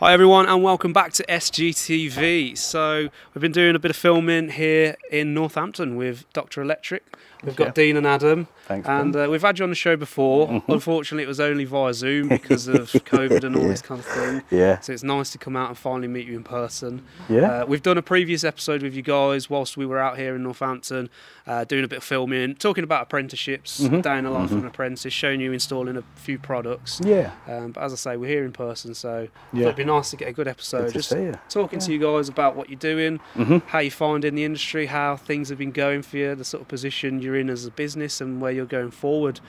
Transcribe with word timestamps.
Hi 0.00 0.14
everyone 0.14 0.46
and 0.46 0.62
welcome 0.62 0.94
back 0.94 1.12
to 1.14 1.24
SGTV. 1.28 2.56
So 2.56 3.10
we've 3.34 3.42
been 3.42 3.52
doing 3.52 3.76
a 3.76 3.78
bit 3.78 3.90
of 3.90 3.96
filming 3.98 4.48
here 4.48 4.96
in 5.10 5.34
Northampton 5.34 5.94
with 5.96 6.24
Dr. 6.32 6.62
Electric. 6.62 7.04
We've 7.44 7.56
got 7.56 7.68
Yeah. 7.68 7.72
Dean 7.72 7.96
and 7.96 8.06
Adam. 8.06 8.48
Thanks, 8.66 8.86
And 8.88 9.16
uh, 9.16 9.26
we've 9.30 9.40
had 9.42 9.58
you 9.58 9.62
on 9.64 9.70
the 9.70 9.74
show 9.76 9.96
before. 9.96 10.62
Unfortunately, 10.68 11.24
it 11.24 11.26
was 11.26 11.40
only 11.40 11.64
via 11.64 11.92
Zoom 11.94 12.28
because 12.28 12.68
of 12.68 12.90
COVID 12.92 13.44
and 13.44 13.56
all 13.56 13.62
this 13.62 13.80
kind 13.82 13.98
of 13.98 14.04
thing. 14.06 14.42
Yeah. 14.50 14.78
So 14.80 14.92
it's 14.92 15.02
nice 15.02 15.30
to 15.32 15.38
come 15.38 15.56
out 15.56 15.68
and 15.68 15.76
finally 15.76 16.06
meet 16.06 16.26
you 16.26 16.36
in 16.36 16.44
person. 16.44 17.02
Yeah. 17.28 17.62
Uh, 17.62 17.66
we've 17.66 17.82
done 17.82 17.96
a 17.98 18.02
previous 18.02 18.44
episode 18.44 18.82
with 18.82 18.94
you 18.94 19.02
guys 19.02 19.48
whilst 19.50 19.76
we 19.78 19.86
were 19.86 19.98
out 19.98 20.18
here 20.18 20.34
in 20.36 20.42
Northampton, 20.42 21.08
uh, 21.46 21.64
doing 21.64 21.82
a 21.84 21.88
bit 21.88 21.96
of 21.98 22.04
filming, 22.04 22.54
talking 22.56 22.84
about 22.84 23.02
apprenticeships, 23.02 23.78
day 23.78 24.18
in 24.18 24.24
the 24.24 24.30
life 24.30 24.50
of 24.52 24.58
an 24.58 24.66
apprentice, 24.66 25.12
showing 25.12 25.40
you 25.40 25.52
installing 25.52 25.96
a 25.96 26.04
few 26.16 26.38
products. 26.38 27.00
Yeah. 27.02 27.32
Um, 27.48 27.72
but 27.72 27.82
as 27.82 27.92
I 27.92 27.96
say, 27.96 28.16
we're 28.18 28.28
here 28.30 28.44
in 28.44 28.52
person, 28.52 28.94
so 28.94 29.28
Yeah. 29.52 29.64
it'd 29.64 29.76
be 29.76 29.84
nice 29.90 30.10
to 30.10 30.16
get 30.16 30.28
a 30.28 30.32
good 30.32 30.48
episode. 30.48 30.82
Good 30.84 30.88
to 30.88 30.92
Just 30.94 31.08
see 31.10 31.22
you. 31.22 31.34
talking 31.48 31.78
to 31.80 31.92
you 31.92 31.98
guys 31.98 32.28
about 32.28 32.56
what 32.56 32.68
you're 32.70 32.78
doing, 32.78 33.20
Mhm. 33.36 33.62
how 33.66 33.80
you 33.80 33.90
find 33.90 34.24
in 34.24 34.34
the 34.34 34.44
industry, 34.44 34.86
how 34.86 35.16
things 35.16 35.48
have 35.48 35.58
been 35.58 35.72
going 35.72 36.02
for 36.02 36.16
you, 36.16 36.34
the 36.34 36.44
sort 36.44 36.62
of 36.62 36.68
position 36.68 37.20
you're 37.22 37.36
in 37.36 37.50
as 37.50 37.66
a 37.66 37.70
business, 37.70 38.20
and 38.20 38.40
where 38.40 38.52
you're 38.52 38.66
going 38.66 38.90
forward. 38.90 39.40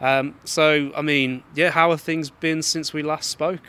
Um, 0.00 0.34
so, 0.44 0.90
I 0.96 1.02
mean, 1.02 1.42
yeah, 1.54 1.70
how 1.70 1.90
have 1.90 2.00
things 2.00 2.30
been 2.30 2.62
since 2.62 2.92
we 2.92 3.02
last 3.02 3.30
spoke? 3.30 3.60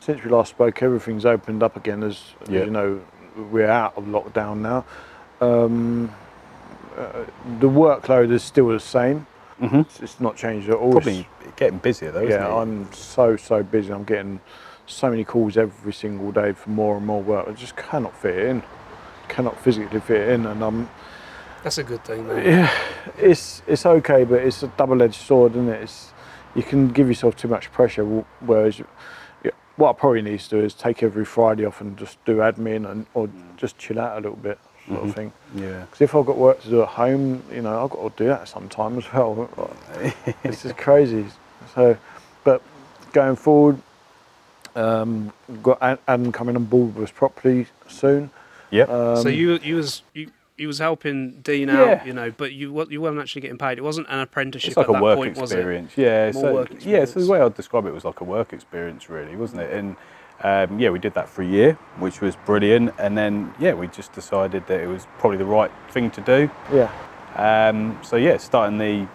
Since 0.00 0.24
we 0.24 0.30
last 0.30 0.50
spoke, 0.50 0.82
everything's 0.82 1.26
opened 1.26 1.62
up 1.62 1.76
again. 1.76 2.02
As, 2.02 2.22
as 2.42 2.48
you 2.48 2.66
know, 2.70 3.00
we're 3.36 3.68
out 3.70 3.92
of 3.96 4.04
lockdown 4.04 4.58
now. 4.58 4.84
Um, 5.40 6.10
uh, 6.96 7.24
the 7.60 7.68
workload 7.68 8.32
is 8.32 8.42
still 8.42 8.68
the 8.68 8.80
same. 8.80 9.26
Mhm. 9.60 9.82
It's, 9.82 10.00
it's 10.00 10.20
not 10.20 10.36
changed 10.36 10.68
at 10.70 10.76
all. 10.76 10.92
Probably 10.92 11.28
getting 11.56 11.78
busier 11.78 12.10
though, 12.10 12.20
isn't 12.22 12.30
yeah, 12.30 12.48
it? 12.48 12.62
I'm 12.62 12.90
so 12.94 13.36
so 13.36 13.62
busy. 13.62 13.92
I'm 13.92 14.04
getting 14.04 14.40
so 14.90 15.10
many 15.10 15.24
calls 15.24 15.56
every 15.56 15.92
single 15.92 16.32
day 16.32 16.52
for 16.52 16.70
more 16.70 16.96
and 16.96 17.06
more 17.06 17.22
work. 17.22 17.46
I 17.48 17.52
just 17.52 17.76
cannot 17.76 18.16
fit 18.16 18.36
it 18.36 18.46
in. 18.46 18.62
Cannot 19.28 19.60
physically 19.62 20.00
fit 20.00 20.22
it 20.22 20.28
in, 20.30 20.46
and 20.46 20.62
I'm. 20.62 20.90
That's 21.62 21.78
a 21.78 21.84
good 21.84 22.04
thing, 22.04 22.26
mate. 22.26 22.46
yeah, 22.46 22.72
it's 23.18 23.62
it's 23.66 23.86
okay, 23.86 24.24
but 24.24 24.40
it's 24.40 24.62
a 24.62 24.68
double-edged 24.68 25.14
sword, 25.14 25.52
isn't 25.52 25.68
it? 25.68 25.82
It's 25.82 26.12
you 26.54 26.62
can 26.62 26.88
give 26.88 27.08
yourself 27.08 27.36
too 27.36 27.48
much 27.48 27.70
pressure. 27.70 28.04
Whereas, 28.40 28.82
what 29.76 29.90
I 29.90 29.92
probably 29.92 30.22
need 30.22 30.40
to 30.40 30.48
do 30.48 30.60
is 30.60 30.74
take 30.74 31.02
every 31.02 31.24
Friday 31.24 31.64
off 31.64 31.80
and 31.80 31.96
just 31.96 32.22
do 32.24 32.36
admin 32.36 32.90
and 32.90 33.06
or 33.14 33.30
just 33.56 33.78
chill 33.78 34.00
out 34.00 34.18
a 34.18 34.20
little 34.20 34.36
bit, 34.36 34.58
sort 34.86 34.98
of 34.98 35.04
mm-hmm. 35.04 35.12
thing. 35.12 35.32
Yeah. 35.54 35.80
Because 35.82 36.00
if 36.00 36.14
I've 36.14 36.26
got 36.26 36.36
work 36.36 36.60
to 36.62 36.68
do 36.68 36.82
at 36.82 36.88
home, 36.88 37.42
you 37.52 37.62
know, 37.62 37.84
I've 37.84 37.90
got 37.90 38.16
to 38.16 38.24
do 38.24 38.28
that 38.28 38.48
sometime 38.48 38.98
as 38.98 39.12
well. 39.12 39.76
it's 40.44 40.62
just 40.62 40.76
crazy. 40.76 41.26
So, 41.74 41.96
but 42.42 42.62
going 43.12 43.36
forward, 43.36 43.80
um, 44.76 45.32
got 45.62 45.78
Adam 46.08 46.32
coming 46.32 46.56
on 46.56 46.64
board 46.64 46.94
with 46.94 47.04
us 47.04 47.10
properly 47.10 47.66
soon. 47.88 48.30
Yeah. 48.70 48.84
Um, 48.84 49.16
so 49.22 49.28
you 49.28 49.58
you 49.62 49.76
was 49.76 50.02
you. 50.14 50.30
You 50.56 50.66
was 50.66 50.78
helping 50.78 51.40
Dean 51.40 51.68
Yeah. 51.68 51.82
out, 51.82 52.06
you 52.06 52.12
know, 52.12 52.30
but 52.36 52.52
you 52.52 52.86
you 52.90 53.00
weren't 53.00 53.18
actually 53.18 53.40
getting 53.40 53.56
paid. 53.56 53.78
It 53.78 53.80
wasn't 53.82 54.08
an 54.10 54.20
apprenticeship 54.20 54.68
it's 54.68 54.76
like 54.76 54.88
at 54.88 54.90
a 54.90 54.92
that 54.92 55.02
work 55.02 55.16
point, 55.16 55.38
experience. 55.38 55.92
Yeah. 55.96 56.32
More 56.34 56.42
so 56.42 56.52
work 56.52 56.68
yeah, 56.84 57.06
so 57.06 57.18
the 57.18 57.30
way 57.32 57.40
I'd 57.40 57.54
describe 57.54 57.86
it 57.86 57.94
was 57.94 58.04
like 58.04 58.20
a 58.20 58.24
work 58.24 58.52
experience, 58.52 59.08
really, 59.08 59.36
wasn't 59.36 59.62
it? 59.62 59.72
And 59.72 59.96
um, 60.42 60.78
yeah, 60.78 60.90
we 60.90 60.98
did 60.98 61.14
that 61.14 61.30
for 61.30 61.40
a 61.40 61.46
year, 61.46 61.78
which 61.98 62.20
was 62.20 62.36
brilliant. 62.44 62.92
And 62.98 63.16
then 63.16 63.54
yeah, 63.58 63.72
we 63.72 63.86
just 63.88 64.12
decided 64.12 64.66
that 64.66 64.80
it 64.82 64.86
was 64.86 65.06
probably 65.18 65.38
the 65.38 65.46
right 65.46 65.70
thing 65.92 66.10
to 66.10 66.20
do. 66.20 66.50
yeah, 66.70 66.90
Um, 67.36 67.98
so 68.02 68.16
yeah, 68.16 68.36
starting 68.36 68.76
the 68.76 69.08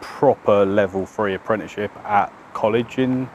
proper 0.00 0.64
level 0.64 1.06
three 1.06 1.34
apprenticeship 1.34 1.90
at 2.04 2.32
college 2.52 2.98
in 2.98 3.28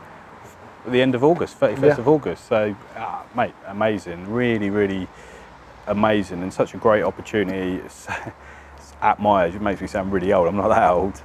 the 0.87 1.01
end 1.01 1.15
of 1.15 1.23
August, 1.23 1.59
31st 1.59 1.81
Yeah. 1.83 1.97
of 1.99 2.07
August. 2.07 2.47
So, 2.47 2.75
ah, 2.95 3.23
mate, 3.35 3.53
amazing, 3.67 4.31
really, 4.31 4.69
really 4.69 5.07
amazing, 5.87 6.41
and 6.43 6.53
such 6.53 6.73
a 6.73 6.77
great 6.77 7.03
opportunity. 7.03 7.75
It's, 7.83 8.07
it's 8.77 8.93
at 9.01 9.19
my 9.19 9.45
age, 9.45 9.55
it 9.55 9.61
makes 9.61 9.81
me 9.81 9.87
sound 9.87 10.11
really 10.11 10.31
old. 10.33 10.47
I'm 10.47 10.55
not 10.57 10.69
that 10.69 10.89
old. 10.91 11.21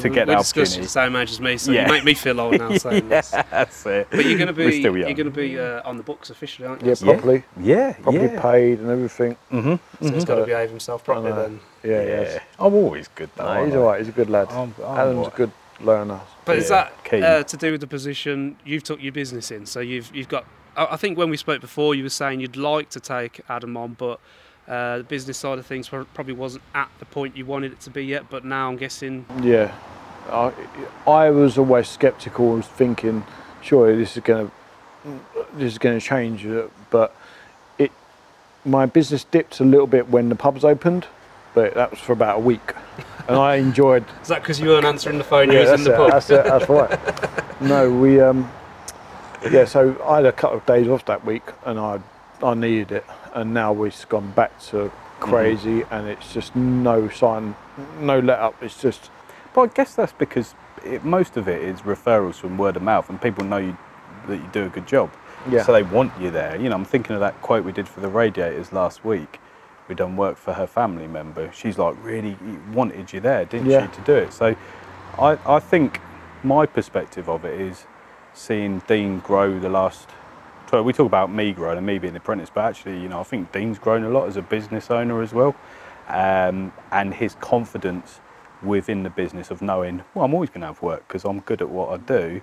To 0.00 0.10
get 0.10 0.26
we 0.28 0.34
the 0.34 0.38
discussed 0.40 0.72
opportunity. 0.72 0.82
the 0.82 0.88
same 0.90 1.16
age 1.16 1.30
as 1.30 1.40
me, 1.40 1.56
so 1.56 1.72
Yeah. 1.72 1.86
you 1.86 1.92
make 1.92 2.04
me 2.04 2.12
feel 2.12 2.38
old 2.38 2.58
now 2.58 2.76
saying 2.76 3.08
this. 3.08 3.30
That's 3.30 3.86
it. 3.86 4.08
But 4.10 4.26
you're 4.26 4.36
going 4.36 4.48
to 4.48 4.52
be 4.52 4.80
still 4.80 4.94
you're 4.94 5.14
going 5.14 5.24
to 5.24 5.30
be 5.30 5.58
uh, 5.58 5.80
on 5.88 5.96
the 5.96 6.02
books 6.02 6.28
officially, 6.28 6.68
aren't 6.68 6.82
you? 6.82 6.88
yeah, 6.88 6.94
So 6.94 7.06
properly, 7.06 7.44
Yeah, 7.58 7.92
properly 7.94 8.26
yeah. 8.26 8.42
paid 8.42 8.80
and 8.80 8.90
everything. 8.90 9.36
Mm-hmm. 9.50 10.06
so 10.06 10.12
he's 10.12 10.24
got 10.26 10.34
to 10.34 10.44
behave 10.44 10.68
himself 10.68 11.02
properly 11.02 11.32
then. 11.32 11.60
Yeah, 11.82 11.90
Yeah, 12.02 12.06
yes. 12.08 12.40
I'm 12.58 12.74
always 12.74 13.08
good 13.08 13.30
though. 13.36 13.54
No, 13.54 13.64
he's 13.64 13.74
all 13.74 13.84
right. 13.86 13.98
He's 14.00 14.08
a 14.08 14.12
good 14.12 14.28
lad. 14.28 14.48
I'm- 14.50 14.74
I'm 14.84 14.98
Adam's 14.98 15.18
all 15.18 15.26
a 15.28 15.30
good 15.30 15.52
learner. 15.80 16.20
But 16.44 16.58
is 16.58 16.68
that 16.68 16.92
uh, 17.12 17.42
to 17.42 17.56
do 17.56 17.72
with 17.72 17.80
the 17.80 17.86
position 17.86 18.56
you've 18.64 18.82
took 18.82 19.02
your 19.02 19.12
business 19.12 19.50
in? 19.50 19.66
So 19.66 19.80
you've 19.80 20.14
you've 20.14 20.28
got. 20.28 20.44
I 20.76 20.88
I 20.92 20.96
think 20.96 21.18
when 21.18 21.30
we 21.30 21.36
spoke 21.36 21.60
before, 21.60 21.94
you 21.94 22.02
were 22.02 22.08
saying 22.08 22.40
you'd 22.40 22.56
like 22.56 22.90
to 22.90 23.00
take 23.00 23.40
Adam 23.48 23.76
on, 23.76 23.94
but 23.94 24.20
uh, 24.68 24.98
the 24.98 25.04
business 25.04 25.38
side 25.38 25.58
of 25.58 25.66
things 25.66 25.88
probably 25.88 26.34
wasn't 26.34 26.62
at 26.74 26.90
the 26.98 27.04
point 27.04 27.36
you 27.36 27.46
wanted 27.46 27.72
it 27.72 27.80
to 27.80 27.90
be 27.90 28.04
yet. 28.04 28.28
But 28.30 28.44
now 28.44 28.68
I'm 28.68 28.76
guessing. 28.76 29.26
Yeah, 29.42 29.74
I, 30.28 30.52
I 31.06 31.30
was 31.30 31.58
always 31.58 31.88
sceptical. 31.88 32.48
and 32.48 32.56
was 32.58 32.66
thinking, 32.66 33.24
surely 33.62 33.96
this 33.96 34.16
is 34.16 34.22
going 34.22 34.48
to 34.48 34.52
this 35.54 35.72
is 35.72 35.78
going 35.78 35.98
to 35.98 36.04
change, 36.04 36.44
uh, 36.46 36.66
but 36.90 37.14
it 37.78 37.92
my 38.64 38.86
business 38.86 39.24
dipped 39.24 39.60
a 39.60 39.64
little 39.64 39.86
bit 39.86 40.08
when 40.08 40.28
the 40.28 40.34
pubs 40.34 40.64
opened, 40.64 41.06
but 41.54 41.74
that 41.74 41.90
was 41.90 42.00
for 42.00 42.12
about 42.12 42.38
a 42.38 42.40
week, 42.40 42.72
and 43.28 43.36
I 43.36 43.56
enjoyed. 43.56 44.04
Is 44.22 44.28
that 44.28 44.42
because 44.42 44.60
you 44.60 44.68
weren't 44.68 44.84
answering 44.84 45.18
the 45.18 45.24
phone? 45.24 45.50
you 45.50 45.58
was 45.58 45.70
in 45.70 45.84
the 45.84 45.94
it, 45.94 45.96
pub. 45.96 46.10
That's 46.10 46.30
it. 46.30 46.44
That's 46.44 46.68
right. 46.68 47.60
no, 47.60 47.90
we 47.90 48.20
um, 48.20 48.50
yeah. 49.50 49.64
So 49.64 50.00
I 50.04 50.16
had 50.16 50.26
a 50.26 50.32
couple 50.32 50.58
of 50.58 50.66
days 50.66 50.88
off 50.88 51.04
that 51.06 51.24
week, 51.24 51.44
and 51.64 51.78
I 51.78 52.00
I 52.42 52.54
needed 52.54 52.92
it, 52.92 53.04
and 53.34 53.52
now 53.54 53.72
we've 53.72 54.08
gone 54.08 54.30
back 54.32 54.58
to 54.66 54.90
crazy, 55.20 55.82
and 55.90 56.06
it's 56.06 56.32
just 56.32 56.54
no 56.54 57.08
sign, 57.08 57.54
no 58.00 58.18
let 58.18 58.38
up. 58.38 58.62
It's 58.62 58.80
just 58.80 59.10
But 59.54 59.62
I 59.62 59.66
guess 59.68 59.94
that's 59.94 60.12
because 60.12 60.54
it, 60.84 61.04
most 61.04 61.36
of 61.36 61.48
it 61.48 61.62
is 61.62 61.80
referrals 61.80 62.34
from 62.34 62.58
word 62.58 62.76
of 62.76 62.82
mouth, 62.82 63.08
and 63.08 63.20
people 63.20 63.44
know 63.44 63.56
you, 63.56 63.76
that 64.28 64.36
you 64.36 64.48
do 64.52 64.66
a 64.66 64.68
good 64.68 64.86
job. 64.86 65.10
Yeah. 65.50 65.62
So 65.64 65.72
they 65.72 65.82
want 65.82 66.12
you 66.20 66.30
there. 66.30 66.60
You 66.60 66.68
know, 66.68 66.74
I'm 66.74 66.84
thinking 66.84 67.14
of 67.14 67.20
that 67.20 67.40
quote 67.40 67.64
we 67.64 67.72
did 67.72 67.88
for 67.88 68.00
the 68.00 68.08
radiators 68.08 68.72
last 68.72 69.04
week. 69.04 69.38
We 69.88 69.94
done 69.94 70.16
work 70.16 70.36
for 70.36 70.54
her 70.54 70.66
family 70.66 71.06
member. 71.06 71.50
She's 71.52 71.78
like 71.78 71.94
really 72.02 72.36
wanted 72.72 73.12
you 73.12 73.20
there, 73.20 73.44
didn't 73.44 73.70
Yeah. 73.70 73.86
she, 73.88 73.96
to 73.96 74.00
do 74.02 74.14
it? 74.14 74.32
So, 74.32 74.56
I 75.18 75.38
I 75.46 75.58
think 75.60 76.00
my 76.42 76.66
perspective 76.66 77.28
of 77.28 77.44
it 77.44 77.60
is 77.60 77.86
seeing 78.34 78.80
Dean 78.86 79.20
grow 79.20 79.58
the 79.58 79.68
last. 79.68 80.10
So 80.70 80.82
we 80.82 80.92
talk 80.92 81.06
about 81.06 81.32
me 81.32 81.52
growing 81.52 81.78
and 81.78 81.86
me 81.86 81.98
being 81.98 82.12
an 82.12 82.16
apprentice, 82.16 82.50
but 82.52 82.64
actually, 82.64 82.98
you 83.00 83.08
know, 83.08 83.20
I 83.20 83.22
think 83.22 83.52
Dean's 83.52 83.78
grown 83.78 84.02
a 84.04 84.08
lot 84.10 84.26
as 84.26 84.36
a 84.36 84.42
business 84.42 84.90
owner 84.90 85.22
as 85.22 85.32
well, 85.32 85.54
um, 86.08 86.72
and 86.90 87.14
his 87.14 87.36
confidence 87.36 88.20
within 88.62 89.04
the 89.04 89.10
business 89.10 89.50
of 89.52 89.62
knowing, 89.62 90.02
well, 90.14 90.24
I'm 90.24 90.34
always 90.34 90.50
going 90.50 90.62
to 90.62 90.66
have 90.68 90.82
work 90.82 91.06
because 91.06 91.24
I'm 91.24 91.38
good 91.40 91.62
at 91.62 91.68
what 91.68 91.90
I 91.90 91.98
do, 91.98 92.40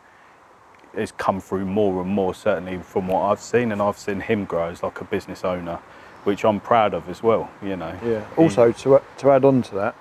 has 0.96 1.12
come 1.12 1.42
through 1.42 1.66
more 1.66 2.02
and 2.02 2.10
more, 2.10 2.34
certainly 2.34 2.78
from 2.80 3.08
what 3.08 3.24
I've 3.24 3.42
seen, 3.42 3.72
and 3.74 3.82
I've 3.82 3.98
seen 3.98 4.22
him 4.22 4.46
grow 4.46 4.70
as 4.70 4.82
like 4.84 5.02
a 5.02 5.04
business 5.06 5.44
owner, 5.44 5.80
which 6.24 6.46
I'm 6.46 6.60
proud 6.60 6.94
of 6.94 7.10
as 7.10 7.22
well. 7.24 7.50
You 7.62 7.76
know. 7.76 7.98
Yeah. 8.04 8.26
Also, 8.38 8.72
to 8.72 9.02
to 9.18 9.32
add 9.32 9.46
on 9.46 9.62
to 9.64 9.76
that, 9.76 9.96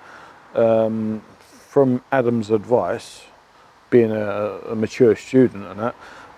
um, 0.55 1.21
from 1.67 2.01
Adam's 2.11 2.51
advice, 2.51 3.23
being 3.89 4.11
a, 4.11 4.59
a 4.69 4.75
mature 4.75 5.15
student 5.15 5.65
and 5.65 5.79
that, 5.79 5.95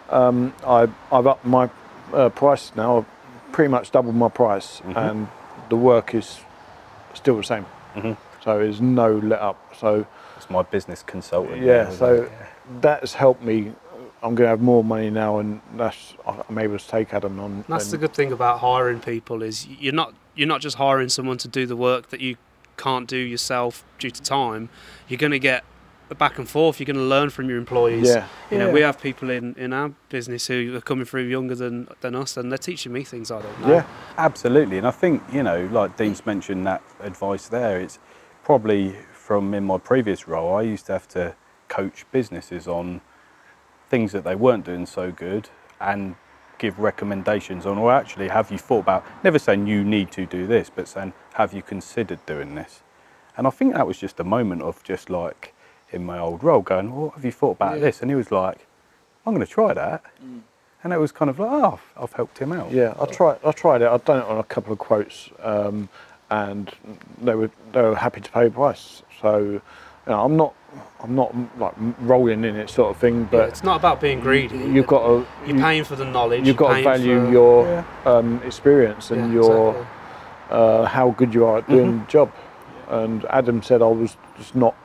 um, 0.10 0.54
I 0.66 0.88
I've 1.12 1.28
upped 1.28 1.46
my 1.46 1.70
uh, 2.14 2.30
price 2.30 2.72
now. 2.76 2.98
I've 3.00 3.52
pretty 3.52 3.70
much 3.70 3.92
doubled 3.92 4.16
my 4.16 4.30
price, 4.30 4.82
and 4.96 5.28
the 5.70 5.76
work 5.78 6.14
is 6.14 6.40
still 7.14 7.38
the 7.38 7.44
same. 7.44 7.66
Mhm. 7.96 8.18
So 8.44 8.60
there's 8.60 8.82
no 8.82 9.18
let 9.18 9.40
up. 9.40 9.58
So 9.80 10.06
it's 10.38 10.50
my 10.50 10.62
business 10.62 11.02
consultant. 11.04 11.62
yeah. 11.62 11.90
So 11.90 12.24
it? 12.24 12.32
that's 12.82 13.14
helped 13.14 13.42
me. 13.42 13.74
I'm 14.24 14.34
going 14.36 14.46
to 14.46 14.50
have 14.50 14.62
more 14.62 14.84
money 14.84 15.10
now, 15.10 15.40
and 15.40 15.62
that's 15.76 16.16
I'm 16.50 16.58
able 16.58 16.80
to 16.80 16.88
take 16.88 17.14
Adam 17.14 17.40
on. 17.40 17.64
That's 17.68 17.92
the 17.92 17.98
good 17.98 18.14
thing 18.14 18.32
about 18.32 18.60
hiring 18.60 19.00
people 19.00 19.44
is 19.44 19.68
you're 19.68 19.94
not 19.94 20.14
you're 20.36 20.48
not 20.48 20.62
just 20.62 20.78
hiring 20.78 21.10
someone 21.10 21.38
to 21.40 21.48
do 21.48 21.66
the 21.66 21.76
work 21.76 22.10
that 22.10 22.22
you 22.22 22.38
can't 22.78 23.08
do 23.08 23.18
yourself 23.18 23.84
due 24.00 24.10
to 24.10 24.22
time. 24.22 24.70
You're 25.08 25.18
going 25.20 25.32
to 25.32 25.40
get 25.40 25.64
back 26.18 26.38
and 26.38 26.48
forth. 26.48 26.80
You're 26.80 26.86
going 26.86 26.98
to 26.98 27.02
learn 27.04 27.30
from 27.30 27.50
your 27.50 27.58
employees. 27.58 28.08
Yeah. 28.08 28.28
You 28.52 28.58
know, 28.60 28.68
Yeah. 28.68 28.74
we 28.74 28.82
have 28.82 29.02
people 29.02 29.30
in, 29.30 29.54
in 29.56 29.74
our 29.74 29.90
business 30.10 30.46
who 30.48 30.76
are 30.76 30.82
coming 30.82 31.06
through 31.06 31.24
younger 31.24 31.56
than, 31.56 31.88
than 32.02 32.16
us, 32.16 32.36
and 32.38 32.52
they're 32.52 32.58
teaching 32.58 32.92
me 32.94 33.04
things 33.04 33.32
I 33.32 33.42
don't 33.42 33.62
know. 33.62 33.70
Yeah. 33.70 33.86
Absolutely, 34.18 34.78
and 34.78 34.88
I 34.88 34.92
think 34.92 35.22
you 35.32 35.44
know, 35.44 35.68
like 35.72 35.98
Dean's 35.98 36.26
mentioned 36.26 36.66
that 36.68 36.82
advice 37.00 37.48
there. 37.48 37.80
It's 37.80 38.00
probably 38.44 38.96
from 39.14 39.54
in 39.54 39.64
my 39.66 39.78
previous 39.78 40.28
role. 40.28 40.56
I 40.56 40.62
used 40.64 40.86
to 40.88 40.94
have 40.94 41.08
to 41.10 41.36
coach 41.68 42.06
businesses 42.12 42.68
on 42.68 43.02
things 43.90 44.12
that 44.12 44.24
they 44.24 44.36
weren't 44.36 44.66
doing 44.66 44.86
so 44.86 45.12
good 45.12 45.50
and 45.80 46.16
give 46.58 46.80
recommendations 46.80 47.66
on, 47.66 47.78
or 47.78 47.92
actually, 47.92 48.30
have 48.30 48.52
you 48.52 48.58
thought 48.58 48.80
about? 48.80 49.06
Never 49.24 49.38
saying 49.40 49.68
you 49.68 49.84
need 49.84 50.12
to 50.12 50.26
do 50.26 50.48
this, 50.48 50.70
but 50.74 50.88
saying, 50.88 51.14
have 51.34 51.54
you 51.54 51.62
considered 51.62 52.26
doing 52.26 52.56
this? 52.56 52.82
And 53.38 53.46
I 53.46 53.50
think 53.50 53.74
that 53.74 53.86
was 53.86 53.98
just 53.98 54.20
a 54.20 54.24
moment 54.24 54.62
of 54.62 54.82
just 54.84 55.10
like 55.10 55.54
in 55.92 56.06
my 56.06 56.18
old 56.18 56.44
role, 56.44 56.62
going, 56.62 56.96
well, 56.96 57.10
have 57.12 57.26
you 57.26 57.32
thought 57.32 57.52
about 57.58 57.76
Yeah. 57.76 57.82
this? 57.82 58.02
And 58.02 58.10
he 58.10 58.16
was 58.16 58.32
like, 58.32 58.66
I'm 59.26 59.34
going 59.34 59.46
to 59.46 59.52
try 59.52 59.74
that. 59.74 60.04
and 60.84 60.94
it 60.94 60.98
was 61.00 61.12
kind 61.12 61.30
of 61.32 61.40
like, 61.40 61.50
oh, 61.52 61.74
I've- 61.74 61.82
I've 62.04 62.14
helped 62.14 62.38
him 62.38 62.52
out. 62.52 62.72
Yeah, 62.72 62.94
I 63.00 63.06
tried. 63.06 63.38
I 63.44 63.52
tried 63.52 63.82
it. 63.82 63.88
I've 63.88 64.06
done 64.06 64.20
it 64.20 64.26
on 64.26 64.38
a 64.38 64.44
couple 64.44 64.72
of 64.72 64.78
quotes, 64.80 65.30
um, 65.42 65.90
and 66.30 66.72
they 67.22 67.34
were 67.36 67.50
they 67.74 67.82
were 67.82 67.96
happy 67.96 68.22
to 68.22 68.32
pay 68.32 68.46
the 68.46 68.52
price. 68.52 69.02
So, 69.22 69.40
you 69.40 69.62
know, 70.08 70.24
I'm 70.24 70.36
not 70.38 70.54
I'm 71.02 71.16
not 71.16 71.34
like 71.60 71.74
rolling 72.00 72.44
in 72.44 72.56
it 72.56 72.70
sort 72.70 72.90
of 72.96 72.98
thing. 72.98 73.22
Yeah, 73.22 73.28
But 73.32 73.50
it's 73.50 73.64
not 73.64 73.78
about 73.78 74.02
being 74.02 74.20
greedy. 74.20 74.58
you've 74.58 74.88
got 74.88 75.06
to 75.06 75.26
You're 75.48 75.58
paying 75.60 75.84
for 75.84 75.96
the 75.96 76.06
knowledge. 76.06 76.46
you've 76.48 76.58
got 76.58 76.76
to 76.78 76.84
value 76.84 77.26
for- 77.26 77.32
your 77.32 77.66
Yeah. 77.66 77.84
um, 78.06 78.42
experience 78.44 79.12
and 79.12 79.28
Yeah, 79.34 79.42
your 79.42 79.70
exactly. 79.70 80.58
uh, 80.58 80.86
how 80.86 81.12
good 81.12 81.34
you 81.34 81.46
are 81.46 81.58
at 81.60 81.70
doing 81.70 81.88
Mm-hmm. 81.94 82.00
the 82.06 82.12
job. 82.12 82.32
And 82.88 83.26
Adam 83.30 83.62
said 83.64 83.82
I 83.82 83.88
was 83.88 84.16
just 84.38 84.56
not 84.56 84.76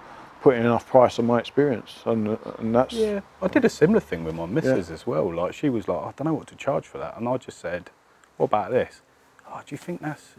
putting 0.43 0.63
enough 0.63 0.87
price 0.89 1.19
on 1.19 1.27
my 1.27 1.39
experience, 1.39 2.03
and 2.07 2.39
and 2.59 2.75
that's 2.75 2.95
Yeah, 2.95 3.21
I 3.43 3.49
did 3.49 3.65
a 3.67 3.69
similar 3.69 4.01
thing 4.01 4.25
with 4.25 4.35
my 4.35 4.47
missus 4.47 4.91
as 4.91 5.07
well. 5.07 5.33
Like 5.35 5.53
she 5.55 5.69
was 5.69 5.87
like, 5.87 5.99
I 6.01 6.13
don't 6.17 6.25
know 6.25 6.35
what 6.35 6.47
to 6.49 6.57
charge 6.57 6.87
for 6.87 6.97
that, 6.99 7.17
and 7.19 7.29
I 7.29 7.37
just 7.37 7.59
said, 7.59 7.91
What 8.39 8.47
about 8.47 8.71
this? 8.71 9.03
Oh, 9.47 9.61
do 9.67 9.75
you 9.75 9.79
think 9.79 10.01
that's 10.01 10.37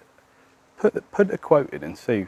put 0.80 0.94
the, 0.96 1.02
put 1.02 1.30
a 1.32 1.38
quote 1.38 1.70
in 1.72 1.84
and 1.84 1.96
see? 1.98 2.28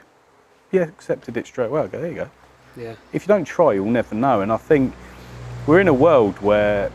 Yeah, 0.72 0.84
accepted 0.84 1.36
it 1.38 1.48
straight 1.48 1.68
away. 1.68 1.82
I 1.82 1.88
go, 1.88 2.00
there 2.00 2.10
you 2.10 2.16
go. 2.16 2.30
Yeah. 2.76 2.96
If 3.12 3.24
you 3.24 3.28
don't 3.28 3.46
try, 3.46 3.74
you'll 3.74 3.86
never 3.86 4.16
know. 4.16 4.42
And 4.42 4.52
I 4.52 4.58
think 4.58 4.94
we're 5.68 5.80
in 5.80 5.88
a 5.88 5.94
world 5.94 6.40
where, 6.42 6.92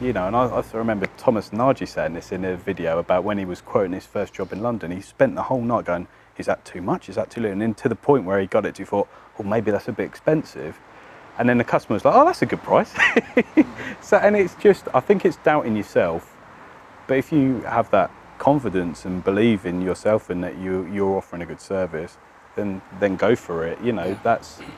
you 0.00 0.12
know, 0.12 0.26
and 0.26 0.34
I, 0.34 0.46
I 0.46 0.62
remember 0.72 1.06
Thomas 1.16 1.52
Nagy 1.52 1.86
saying 1.86 2.14
this 2.14 2.32
in 2.32 2.44
a 2.44 2.56
video 2.56 2.98
about 2.98 3.24
when 3.24 3.38
he 3.38 3.44
was 3.44 3.60
quoting 3.60 3.92
his 3.92 4.06
first 4.06 4.32
job 4.32 4.52
in 4.52 4.62
London. 4.62 4.90
He 4.90 5.00
spent 5.00 5.34
the 5.34 5.42
whole 5.42 5.60
night 5.60 5.84
going, 5.84 6.08
"Is 6.38 6.46
that 6.46 6.64
too 6.64 6.80
much? 6.80 7.08
Is 7.08 7.16
that 7.16 7.30
too 7.30 7.42
little?" 7.42 7.52
And 7.52 7.62
then 7.62 7.74
to 7.74 7.88
the 7.88 7.94
point 7.94 8.24
where 8.24 8.40
he 8.40 8.46
got 8.46 8.64
it 8.64 8.78
he 8.78 8.84
thought, 8.84 9.08
"Well, 9.38 9.46
maybe 9.46 9.70
that's 9.70 9.88
a 9.88 9.92
bit 9.92 10.06
expensive." 10.06 10.78
And 11.38 11.48
then 11.48 11.58
the 11.58 11.64
customer 11.64 11.94
was 11.94 12.04
like, 12.04 12.14
"Oh, 12.14 12.24
that's 12.24 12.42
a 12.42 12.46
good 12.46 12.62
price." 12.62 12.92
so, 14.00 14.16
and 14.16 14.36
it's 14.36 14.54
just, 14.56 14.88
I 14.94 15.00
think 15.00 15.24
it's 15.24 15.36
doubting 15.36 15.76
yourself. 15.76 16.36
But 17.06 17.18
if 17.18 17.32
you 17.32 17.60
have 17.62 17.90
that 17.90 18.10
confidence 18.38 19.04
and 19.04 19.22
believe 19.22 19.66
in 19.66 19.82
yourself 19.82 20.30
and 20.30 20.42
that 20.42 20.56
you 20.58 20.86
you're 20.86 21.18
offering 21.18 21.42
a 21.42 21.46
good 21.46 21.60
service, 21.60 22.16
then 22.56 22.80
then 22.98 23.16
go 23.16 23.34
for 23.36 23.66
it. 23.66 23.80
You 23.80 23.92
know, 23.92 24.06
Yeah. 24.06 24.18
that's 24.22 24.56
Do 24.58 24.64
you 24.64 24.70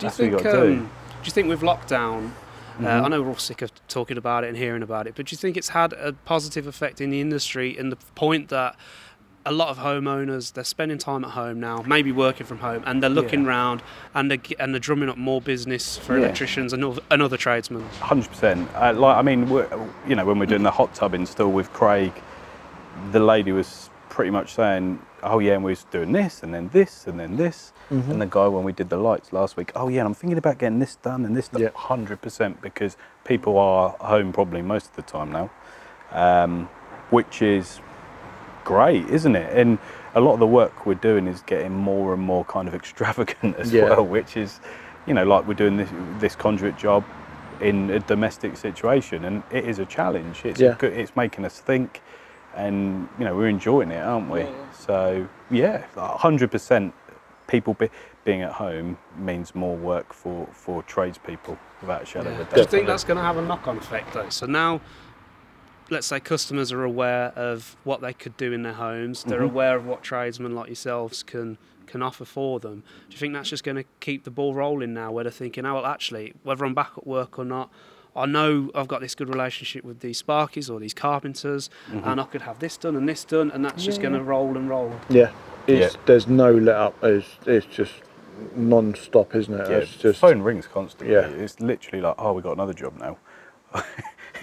That's 0.00 0.18
what 0.18 0.24
you 0.26 0.30
think? 0.32 0.42
gotta 0.44 0.60
um, 0.62 0.66
do. 0.66 0.80
do 0.80 0.86
you 1.24 1.30
think 1.32 1.48
with 1.48 1.60
lockdown? 1.62 2.30
Uh, 2.78 2.82
Mhm. 2.82 3.04
I 3.04 3.08
know 3.08 3.22
we're 3.22 3.28
all 3.30 3.36
sick 3.36 3.62
of 3.62 3.70
talking 3.88 4.18
about 4.18 4.44
it 4.44 4.48
and 4.48 4.56
hearing 4.58 4.82
about 4.82 5.06
it, 5.06 5.14
but 5.16 5.24
do 5.26 5.32
you 5.32 5.38
think 5.38 5.56
it's 5.56 5.70
had 5.70 5.94
a 5.94 6.12
positive 6.12 6.66
effect 6.66 7.00
in 7.00 7.08
the 7.08 7.20
industry 7.22 7.76
in 7.76 7.88
the 7.88 7.96
point 8.14 8.50
that 8.50 8.76
a 9.46 9.52
lot 9.52 9.68
of 9.68 9.78
homeowners 9.78 10.52
they're 10.52 10.64
spending 10.64 10.98
time 10.98 11.24
at 11.24 11.30
home 11.30 11.58
now, 11.60 11.82
maybe 11.86 12.12
working 12.12 12.44
from 12.44 12.58
home, 12.58 12.82
and 12.84 13.02
they're 13.02 13.08
looking 13.08 13.44
Yeah. 13.44 13.48
round 13.50 13.82
and 14.14 14.30
they're, 14.30 14.40
and 14.58 14.74
they're 14.74 14.80
drumming 14.80 15.08
up 15.08 15.16
more 15.16 15.40
business 15.40 15.96
for 15.96 16.18
Yeah. 16.18 16.24
electricians 16.24 16.74
and 16.74 16.84
other, 16.84 17.00
and 17.10 17.22
other 17.22 17.36
tradesmen. 17.38 17.84
Hundred 18.00 18.28
percent. 18.28 18.68
Uh, 18.74 18.92
like 18.92 19.16
I 19.16 19.22
mean, 19.22 19.48
you 20.06 20.14
know, 20.14 20.26
when 20.26 20.38
we're 20.38 20.44
doing 20.46 20.64
the 20.64 20.70
hot 20.72 20.92
tub 20.94 21.14
install 21.14 21.50
with 21.52 21.72
Craig, 21.72 22.12
the 23.12 23.20
lady 23.20 23.52
was 23.52 23.88
pretty 24.10 24.30
much 24.30 24.52
saying, 24.52 24.98
"Oh 25.26 25.38
yeah, 25.40 25.54
and 25.54 25.64
we 25.64 25.72
was 25.72 25.84
doing 25.84 26.12
this, 26.12 26.42
and 26.42 26.54
then 26.54 26.70
this, 26.72 27.06
and 27.06 27.18
then 27.20 27.36
this." 27.36 27.72
Mm-hmm. 27.90 28.10
And 28.12 28.22
the 28.22 28.26
guy 28.26 28.46
when 28.48 28.64
we 28.64 28.72
did 28.72 28.88
the 28.88 28.96
lights 28.96 29.32
last 29.32 29.56
week, 29.56 29.72
"Oh 29.74 29.88
yeah, 29.88 30.00
and 30.00 30.08
I'm 30.08 30.14
thinking 30.14 30.38
about 30.38 30.58
getting 30.58 30.78
this 30.78 30.96
done 30.96 31.24
and 31.24 31.36
this 31.36 31.48
done." 31.48 31.62
Yeah. 31.62 31.70
Hundred 31.74 32.20
percent, 32.22 32.60
because 32.62 32.96
people 33.24 33.58
are 33.58 33.90
home 34.00 34.32
probably 34.32 34.62
most 34.62 34.90
of 34.90 34.96
the 34.96 35.02
time 35.02 35.30
now, 35.32 35.50
um, 36.12 36.68
which 37.10 37.42
is 37.42 37.80
great, 38.64 39.06
isn't 39.08 39.36
it? 39.36 39.52
And 39.56 39.78
a 40.14 40.20
lot 40.20 40.32
of 40.34 40.40
the 40.40 40.46
work 40.46 40.86
we're 40.86 40.94
doing 40.94 41.26
is 41.26 41.42
getting 41.42 41.72
more 41.72 42.12
and 42.14 42.22
more 42.22 42.44
kind 42.44 42.68
of 42.68 42.74
extravagant 42.82 43.56
as 43.56 43.72
Yeah. 43.72 43.84
well, 43.84 44.06
which 44.06 44.36
is, 44.36 44.60
you 45.06 45.14
know, 45.14 45.24
like 45.24 45.46
we're 45.46 45.54
doing 45.54 45.76
this 45.76 45.90
this 46.18 46.34
conduit 46.36 46.76
job 46.76 47.04
in 47.60 47.90
a 47.90 48.00
domestic 48.00 48.56
situation, 48.56 49.24
and 49.24 49.42
it 49.50 49.64
is 49.64 49.78
a 49.78 49.86
challenge. 49.86 50.44
It's 50.44 50.60
Yeah. 50.60 50.74
good, 50.78 50.92
it's 50.92 51.16
making 51.16 51.44
us 51.44 51.58
think, 51.60 52.02
and 52.56 53.08
you 53.18 53.24
know, 53.24 53.36
we're 53.36 53.48
enjoying 53.48 53.90
it, 53.90 54.02
aren't 54.02 54.30
we? 54.30 54.46
So 54.72 55.28
yeah, 55.50 55.84
hundred 55.96 56.50
percent. 56.50 56.94
People 57.46 57.74
be, 57.74 57.88
being 58.24 58.42
at 58.42 58.50
home 58.50 58.98
means 59.16 59.54
more 59.54 59.76
work 59.76 60.12
for 60.12 60.48
for 60.52 60.82
tradespeople, 60.82 61.56
without 61.80 62.02
a 62.02 62.06
shadow 62.06 62.30
of 62.30 62.40
a 62.40 62.44
doubt. 62.44 62.54
Do 62.54 62.60
you 62.62 62.66
think 62.66 62.86
that's 62.88 63.04
going 63.04 63.18
to 63.18 63.22
have 63.22 63.36
a 63.36 63.42
knock-on 63.42 63.76
effect 63.78 64.14
though? 64.14 64.28
So 64.30 64.46
now, 64.46 64.80
let's 65.90 66.08
say 66.08 66.18
customers 66.18 66.72
are 66.72 66.82
aware 66.82 67.26
of 67.36 67.76
what 67.84 68.00
they 68.00 68.12
could 68.12 68.36
do 68.36 68.52
in 68.52 68.62
their 68.64 68.72
homes. 68.72 69.22
They're 69.22 69.42
Mhm. 69.42 69.50
aware 69.50 69.76
of 69.76 69.86
what 69.86 70.02
tradesmen 70.02 70.56
like 70.56 70.66
yourselves 70.68 71.22
can 71.22 71.58
can 71.86 72.02
offer 72.02 72.24
for 72.24 72.58
them. 72.58 72.82
Do 73.08 73.12
you 73.14 73.18
think 73.18 73.32
that's 73.32 73.48
just 73.48 73.62
going 73.62 73.76
to 73.76 73.84
keep 74.00 74.24
the 74.24 74.30
ball 74.32 74.52
rolling 74.54 74.92
now? 74.92 75.12
Where 75.12 75.22
they're 75.22 75.30
thinking, 75.30 75.64
oh 75.64 75.74
well, 75.74 75.86
actually, 75.86 76.34
whether 76.42 76.64
I'm 76.64 76.74
back 76.74 76.90
at 76.96 77.06
work 77.06 77.38
or 77.38 77.44
not. 77.44 77.70
I 78.16 78.26
know 78.26 78.70
I've 78.74 78.88
got 78.88 79.00
this 79.00 79.14
good 79.14 79.28
relationship 79.28 79.84
with 79.84 80.00
these 80.00 80.22
sparkies 80.22 80.70
or 80.70 80.80
these 80.80 80.94
carpenters, 80.94 81.68
mm-hmm. 81.90 82.08
and 82.08 82.20
I 82.20 82.24
could 82.24 82.42
have 82.42 82.58
this 82.58 82.76
done 82.76 82.96
and 82.96 83.08
this 83.08 83.24
done, 83.24 83.50
and 83.50 83.64
that's 83.64 83.84
just 83.84 84.00
going 84.00 84.14
to 84.14 84.22
roll 84.22 84.56
and 84.56 84.68
roll. 84.68 84.92
Yeah, 85.08 85.30
it's, 85.66 85.94
Yeah. 85.94 86.00
there's 86.06 86.26
no 86.26 86.52
let 86.52 86.76
up. 86.76 86.94
It's, 87.02 87.28
it's 87.46 87.66
just 87.66 87.92
non-stop, 88.54 89.34
isn't 89.34 89.54
it? 89.54 89.70
Yeah, 89.70 89.76
it's 89.78 89.96
just 89.96 90.20
phone 90.20 90.42
rings 90.42 90.66
constantly. 90.66 91.14
Yeah. 91.14 91.26
It's 91.26 91.60
literally 91.60 92.02
like, 92.02 92.14
oh, 92.18 92.32
we 92.32 92.42
got 92.42 92.52
another 92.52 92.72
job 92.74 92.98
now, 92.98 93.18
yeah, 93.74 93.82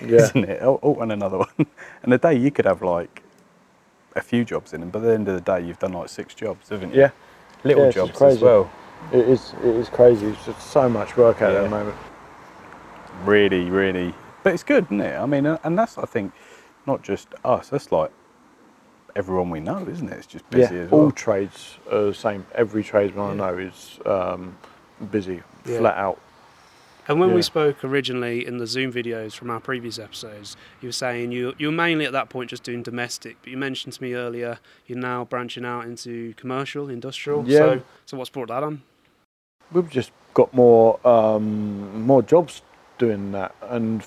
isn't 0.02 0.44
it? 0.44 0.62
Oh, 0.62 0.80
oh, 0.84 1.00
and 1.02 1.12
another 1.12 1.40
one. 1.40 1.50
And 2.04 2.14
a 2.14 2.18
day 2.18 2.36
you 2.36 2.52
could 2.52 2.66
have 2.66 2.82
like 2.82 3.24
a 4.16 4.22
few 4.22 4.44
jobs 4.46 4.74
in 4.74 4.82
them, 4.82 4.90
but 4.90 5.00
at 5.00 5.06
the 5.06 5.14
end 5.14 5.28
of 5.28 5.36
the 5.36 5.42
day, 5.42 5.66
you've 5.66 5.80
done 5.80 5.94
like 5.94 6.10
six 6.10 6.34
jobs, 6.34 6.70
haven't 6.70 6.94
you? 6.94 7.02
yeah. 7.02 7.12
little 7.64 7.84
Yeah, 7.84 7.88
it's 7.88 7.96
just 7.96 8.08
jobs 8.08 8.12
as 8.12 8.18
crazy. 8.18 8.44
well. 8.44 8.72
It 9.12 9.28
is. 9.28 9.54
It 9.64 9.76
is 9.76 9.90
crazy. 9.90 10.28
It's 10.28 10.46
just 10.46 10.62
so 10.72 10.88
much 10.88 11.18
work 11.18 11.42
out 11.42 11.52
there 11.52 11.62
at 11.62 11.64
the 11.64 11.70
moment. 11.70 11.98
Really, 13.24 13.70
really. 13.70 14.14
But 14.44 14.54
it's 14.54 14.64
good, 14.64 14.86
isn't 14.86 15.02
it? 15.02 15.16
I 15.16 15.26
mean, 15.26 15.46
and 15.46 15.78
that's 15.78 15.98
I 15.98 16.06
think 16.06 16.34
not 16.86 17.02
just 17.02 17.28
us. 17.46 17.70
That's 17.70 17.92
like 17.92 18.12
everyone 19.16 19.50
we 19.50 19.60
know, 19.60 19.88
isn't 19.88 20.10
it? 20.10 20.18
It's 20.18 20.28
just 20.28 20.50
busy 20.50 20.76
yeah, 20.76 20.82
as 20.82 20.92
well. 20.92 21.02
all 21.02 21.12
trades 21.12 21.78
are 21.92 22.06
the 22.06 22.14
same. 22.14 22.46
Every 22.56 22.84
tradesman 22.84 23.32
I 23.32 23.34
know 23.36 23.58
is 23.58 24.00
um, 24.06 24.58
busy, 25.12 25.42
Yeah. 25.66 25.80
flat 25.80 25.98
out. 25.98 26.20
And 27.06 27.20
when 27.20 27.34
we 27.34 27.42
spoke 27.42 27.84
originally 27.84 28.46
in 28.46 28.60
the 28.60 28.68
Zoom 28.68 28.92
videos 28.94 29.34
from 29.36 29.50
our 29.50 29.60
previous 29.60 30.00
episodes, 30.00 30.56
you 30.80 30.88
were 30.88 30.94
saying 30.94 31.34
you 31.34 31.54
you 31.58 31.68
were 31.68 31.74
mainly 31.74 32.06
at 32.06 32.14
that 32.14 32.30
point 32.30 32.50
just 32.50 32.64
doing 32.64 32.82
domestic, 32.82 33.36
but 33.42 33.50
you 33.52 33.58
mentioned 33.58 33.94
to 33.96 34.02
me 34.02 34.14
earlier 34.14 34.60
you're 34.88 34.98
now 34.98 35.26
branching 35.26 35.66
out 35.66 35.84
into 35.84 36.34
commercial, 36.36 36.90
industrial. 36.90 37.44
Yeah. 37.46 37.58
So, 37.58 37.82
so 38.06 38.18
what's 38.18 38.30
brought 38.30 38.48
that 38.48 38.64
on? 38.64 38.84
We've 39.74 39.90
just 39.90 40.12
got 40.34 40.54
more 40.54 41.06
um, 41.06 42.04
more 42.04 42.22
jobs 42.22 42.62
doing 43.04 43.32
that, 43.34 43.54
and 43.62 44.06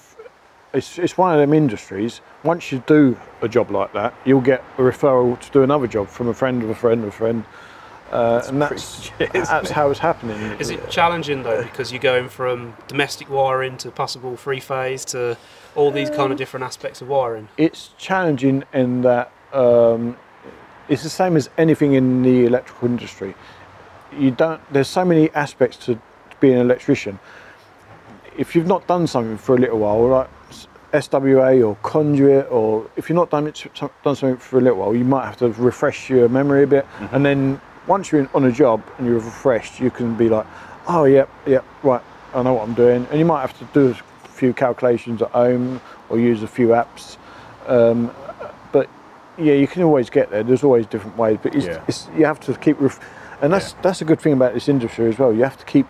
it's 0.72 0.98
it's 0.98 1.18
one 1.18 1.32
of 1.32 1.38
them 1.38 1.52
industries. 1.52 2.20
Once 2.42 2.72
you 2.72 2.82
do 2.86 3.18
a 3.42 3.48
job 3.48 3.70
like 3.70 3.92
that, 3.92 4.14
you'll 4.24 4.40
get 4.40 4.62
a 4.78 4.82
referral 4.82 5.38
to 5.38 5.50
do 5.50 5.62
another 5.62 5.86
job 5.86 6.08
from 6.08 6.28
a 6.28 6.34
friend 6.34 6.62
of 6.62 6.70
a 6.70 6.74
friend 6.74 7.02
of 7.02 7.08
a 7.08 7.12
friend, 7.12 7.44
uh, 8.10 8.42
and 8.46 8.62
that's 8.62 9.10
legit, 9.10 9.34
isn't 9.34 9.54
that's 9.54 9.70
it? 9.70 9.74
how 9.74 9.90
it's 9.90 10.00
happening. 10.00 10.38
Is 10.58 10.70
it 10.70 10.88
challenging 10.88 11.42
though 11.42 11.62
because 11.62 11.92
you're 11.92 12.00
going 12.00 12.28
from 12.28 12.76
domestic 12.88 13.28
wiring 13.28 13.76
to 13.78 13.90
possible 13.90 14.36
three 14.36 14.60
phase 14.60 15.04
to 15.06 15.36
all 15.74 15.90
these 15.90 16.08
kind 16.10 16.32
of 16.32 16.38
different 16.38 16.64
aspects 16.64 17.02
of 17.02 17.08
wiring? 17.08 17.48
it's 17.58 17.90
challenging 17.98 18.64
in 18.72 19.02
that 19.02 19.30
um, 19.52 20.16
it's 20.88 21.02
the 21.02 21.10
same 21.10 21.36
as 21.36 21.50
anything 21.58 21.92
in 21.94 22.22
the 22.22 22.46
electrical 22.46 22.88
industry. 22.88 23.34
You 24.16 24.30
don't. 24.30 24.60
There's 24.72 24.88
so 24.88 25.04
many 25.04 25.30
aspects 25.34 25.76
to 25.86 26.00
being 26.40 26.54
an 26.54 26.60
electrician. 26.60 27.18
If 28.38 28.54
you've 28.54 28.66
not 28.66 28.86
done 28.86 29.06
something 29.06 29.38
for 29.38 29.54
a 29.54 29.58
little 29.58 29.78
while, 29.78 30.06
like 30.08 30.28
SWA 30.92 31.66
or 31.66 31.76
conduit, 31.82 32.50
or 32.50 32.88
if 32.96 33.08
you've 33.08 33.16
not 33.16 33.30
done 33.30 33.46
it, 33.46 33.64
done 34.02 34.16
something 34.16 34.36
for 34.36 34.58
a 34.58 34.60
little 34.60 34.78
while, 34.78 34.94
you 34.94 35.04
might 35.04 35.24
have 35.26 35.36
to 35.38 35.48
refresh 35.52 36.10
your 36.10 36.28
memory 36.28 36.62
a 36.64 36.66
bit. 36.66 36.86
And 37.12 37.24
then 37.24 37.60
once 37.86 38.10
you're 38.12 38.20
in, 38.22 38.28
on 38.34 38.44
a 38.44 38.52
job 38.52 38.82
and 38.98 39.06
you're 39.06 39.16
refreshed, 39.18 39.80
you 39.80 39.90
can 39.90 40.16
be 40.16 40.28
like, 40.28 40.46
oh 40.88 41.04
yeah, 41.04 41.26
yeah, 41.46 41.60
right, 41.82 42.02
I 42.34 42.42
know 42.42 42.54
what 42.54 42.68
I'm 42.68 42.74
doing. 42.74 43.06
And 43.10 43.18
you 43.18 43.24
might 43.24 43.40
have 43.40 43.58
to 43.58 43.64
do 43.72 43.90
a 43.90 44.28
few 44.28 44.52
calculations 44.52 45.22
at 45.22 45.30
home 45.30 45.80
or 46.08 46.18
use 46.18 46.42
a 46.42 46.48
few 46.48 46.68
apps. 46.68 47.16
Um, 47.66 48.12
but 48.72 48.88
yeah, 49.38 49.54
you 49.54 49.66
can 49.66 49.82
always 49.82 50.10
get 50.10 50.30
there. 50.30 50.42
There's 50.42 50.62
always 50.64 50.86
different 50.86 51.16
ways, 51.16 51.38
but 51.42 51.54
it's, 51.54 51.66
Yeah. 51.66 51.82
it's, 51.88 52.08
you 52.16 52.24
have 52.26 52.40
to 52.40 52.54
keep. 52.54 52.80
Ref- 52.80 53.00
and 53.42 53.52
that's 53.52 53.74
that's 53.82 54.00
a 54.00 54.04
good 54.06 54.18
thing 54.20 54.32
about 54.32 54.54
this 54.54 54.66
industry 54.66 55.08
as 55.10 55.18
well. 55.18 55.30
You 55.32 55.42
have 55.44 55.58
to 55.58 55.64
keep 55.66 55.86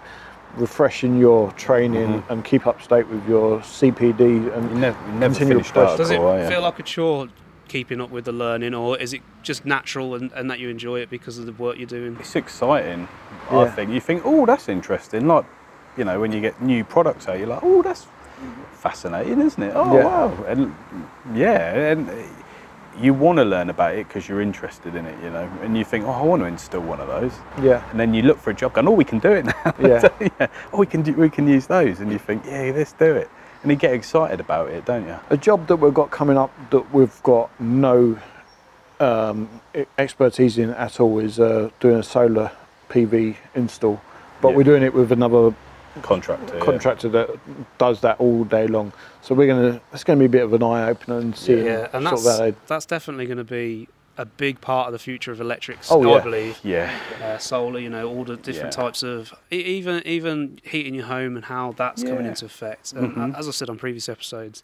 refreshing 0.56 1.18
your 1.18 1.52
training 1.52 2.08
mm-hmm. 2.08 2.32
and 2.32 2.44
keep 2.44 2.66
up 2.66 2.80
to 2.82 2.88
date 2.88 3.08
with 3.08 3.26
your 3.28 3.60
CPD 3.60 4.54
and 4.56 4.70
You 4.70 4.76
never, 4.78 5.06
you 5.06 5.12
never 5.14 5.34
Continual 5.34 5.62
finished. 5.62 5.74
Does 5.74 6.10
it 6.10 6.14
article, 6.14 6.28
are 6.28 6.42
you? 6.42 6.48
feel 6.48 6.62
like 6.62 6.78
a 6.78 6.82
chore 6.82 7.28
keeping 7.68 8.00
up 8.00 8.10
with 8.10 8.24
the 8.24 8.32
learning, 8.32 8.74
or 8.74 8.96
is 8.98 9.12
it 9.12 9.22
just 9.42 9.64
natural 9.64 10.14
and, 10.14 10.32
and 10.32 10.50
that 10.50 10.58
you 10.58 10.68
enjoy 10.68 11.00
it 11.00 11.10
because 11.10 11.38
of 11.38 11.46
the 11.46 11.52
work 11.52 11.76
you're 11.76 11.86
doing? 11.86 12.16
it's 12.20 12.36
exciting. 12.36 13.08
I 13.50 13.68
think 13.68 13.90
you 13.90 14.00
think, 14.00 14.22
oh, 14.24 14.46
that's 14.46 14.68
interesting. 14.68 15.26
Like, 15.28 15.44
you 15.96 16.04
know, 16.04 16.20
when 16.20 16.32
you 16.32 16.40
get 16.40 16.60
new 16.60 16.84
products 16.84 17.28
out, 17.28 17.38
you're 17.38 17.48
like, 17.48 17.62
oh, 17.62 17.82
that's 17.82 18.06
fascinating, 18.72 19.40
isn't 19.40 19.62
it? 19.62 19.72
Oh, 19.74 19.96
Yeah. 19.96 20.04
wow. 20.04 20.44
And 20.44 20.74
yeah, 21.34 21.92
and 21.92 22.08
you 23.00 23.12
want 23.14 23.36
to 23.38 23.44
learn 23.44 23.68
about 23.70 23.94
it 23.94 24.08
because 24.08 24.28
you're 24.28 24.40
interested 24.40 24.94
in 24.94 25.04
it, 25.06 25.22
you 25.22 25.30
know. 25.30 25.48
And 25.62 25.76
you 25.76 25.84
think, 25.84 26.06
oh, 26.06 26.10
I 26.10 26.22
want 26.22 26.40
to 26.42 26.46
install 26.46 26.80
one 26.80 27.00
of 27.00 27.08
those. 27.08 27.32
yeah, 27.62 27.82
And 27.90 28.00
then 28.00 28.14
you 28.14 28.22
look 28.22 28.38
for 28.38 28.50
a 28.50 28.54
job, 28.54 28.72
going, 28.72 28.88
oh, 28.88 28.92
we 28.92 29.04
can 29.04 29.18
do 29.18 29.32
it 29.32 29.44
now. 29.44 29.74
Yeah. 29.80 30.08
yeah. 30.40 30.46
Oh, 30.72 30.78
we 30.78 30.86
can 30.86 31.02
do, 31.02 31.12
we 31.12 31.28
can 31.30 31.46
use 31.46 31.66
those, 31.66 32.00
and 32.00 32.10
you 32.10 32.18
think, 32.18 32.44
yeah, 32.46 32.72
let's 32.74 32.92
do 32.92 33.14
it. 33.14 33.28
and 33.62 33.70
you 33.70 33.76
get 33.76 33.92
excited 33.92 34.40
about 34.40 34.70
it, 34.70 34.84
don't 34.84 35.06
you? 35.06 35.16
A 35.30 35.36
job 35.36 35.66
that 35.66 35.76
we've 35.76 35.92
got 35.94 36.10
coming 36.10 36.38
up 36.38 36.50
that 36.70 36.92
we've 36.94 37.22
got 37.22 37.50
no 37.60 38.18
um, 39.00 39.48
expertise 39.98 40.56
in 40.58 40.70
at 40.70 40.98
all 41.00 41.18
is 41.18 41.38
uh, 41.38 41.70
doing 41.80 41.96
a 41.96 42.02
solar 42.02 42.50
PV 42.88 43.36
install, 43.54 44.00
but 44.40 44.50
Yeah. 44.50 44.56
we're 44.56 44.64
doing 44.64 44.82
it 44.82 44.94
with 44.94 45.12
another 45.12 45.54
Contractor. 46.02 46.54
yeah. 46.58 46.60
contractor 46.64 47.08
that 47.10 47.30
does 47.78 48.00
that 48.00 48.18
all 48.20 48.44
day 48.44 48.66
long. 48.66 48.92
So 49.22 49.34
we're 49.34 49.46
gonna 49.46 49.80
it's 49.92 50.04
gonna 50.04 50.18
be 50.18 50.26
a 50.26 50.28
bit 50.28 50.42
of 50.42 50.52
an 50.52 50.62
eye 50.62 50.88
opener 50.88 51.18
and 51.18 51.34
see 51.36 51.64
Yeah, 51.64 51.88
and 51.92 52.04
sort 52.06 52.22
that's 52.24 52.38
of 52.38 52.38
how 52.54 52.60
that's 52.66 52.86
definitely 52.86 53.26
going 53.26 53.38
to 53.38 53.44
be 53.44 53.88
a 54.18 54.24
big 54.24 54.60
part 54.62 54.86
of 54.86 54.92
the 54.92 54.98
future 54.98 55.30
of 55.32 55.40
electrics. 55.40 55.90
Oh, 55.90 56.02
I 56.10 56.16
yeah. 56.16 56.22
believe 56.22 56.58
Yeah, 56.62 56.98
uh, 57.22 57.36
solar, 57.38 57.78
you 57.78 57.90
know, 57.90 58.08
all 58.08 58.24
the 58.24 58.36
different 58.36 58.74
Yeah. 58.74 58.82
types 58.82 59.02
of 59.02 59.34
e- 59.52 59.56
even 59.56 60.02
even 60.06 60.58
heating 60.62 60.94
your 60.94 61.06
home 61.06 61.36
and 61.36 61.44
how 61.46 61.72
that's 61.76 62.02
coming 62.02 62.24
into 62.26 62.44
effect. 62.46 62.92
And 62.92 63.12
uh, 63.12 63.20
Mhm. 63.26 63.38
as 63.38 63.46
I 63.48 63.50
said 63.50 63.68
on 63.68 63.76
previous 63.76 64.08
episodes, 64.08 64.62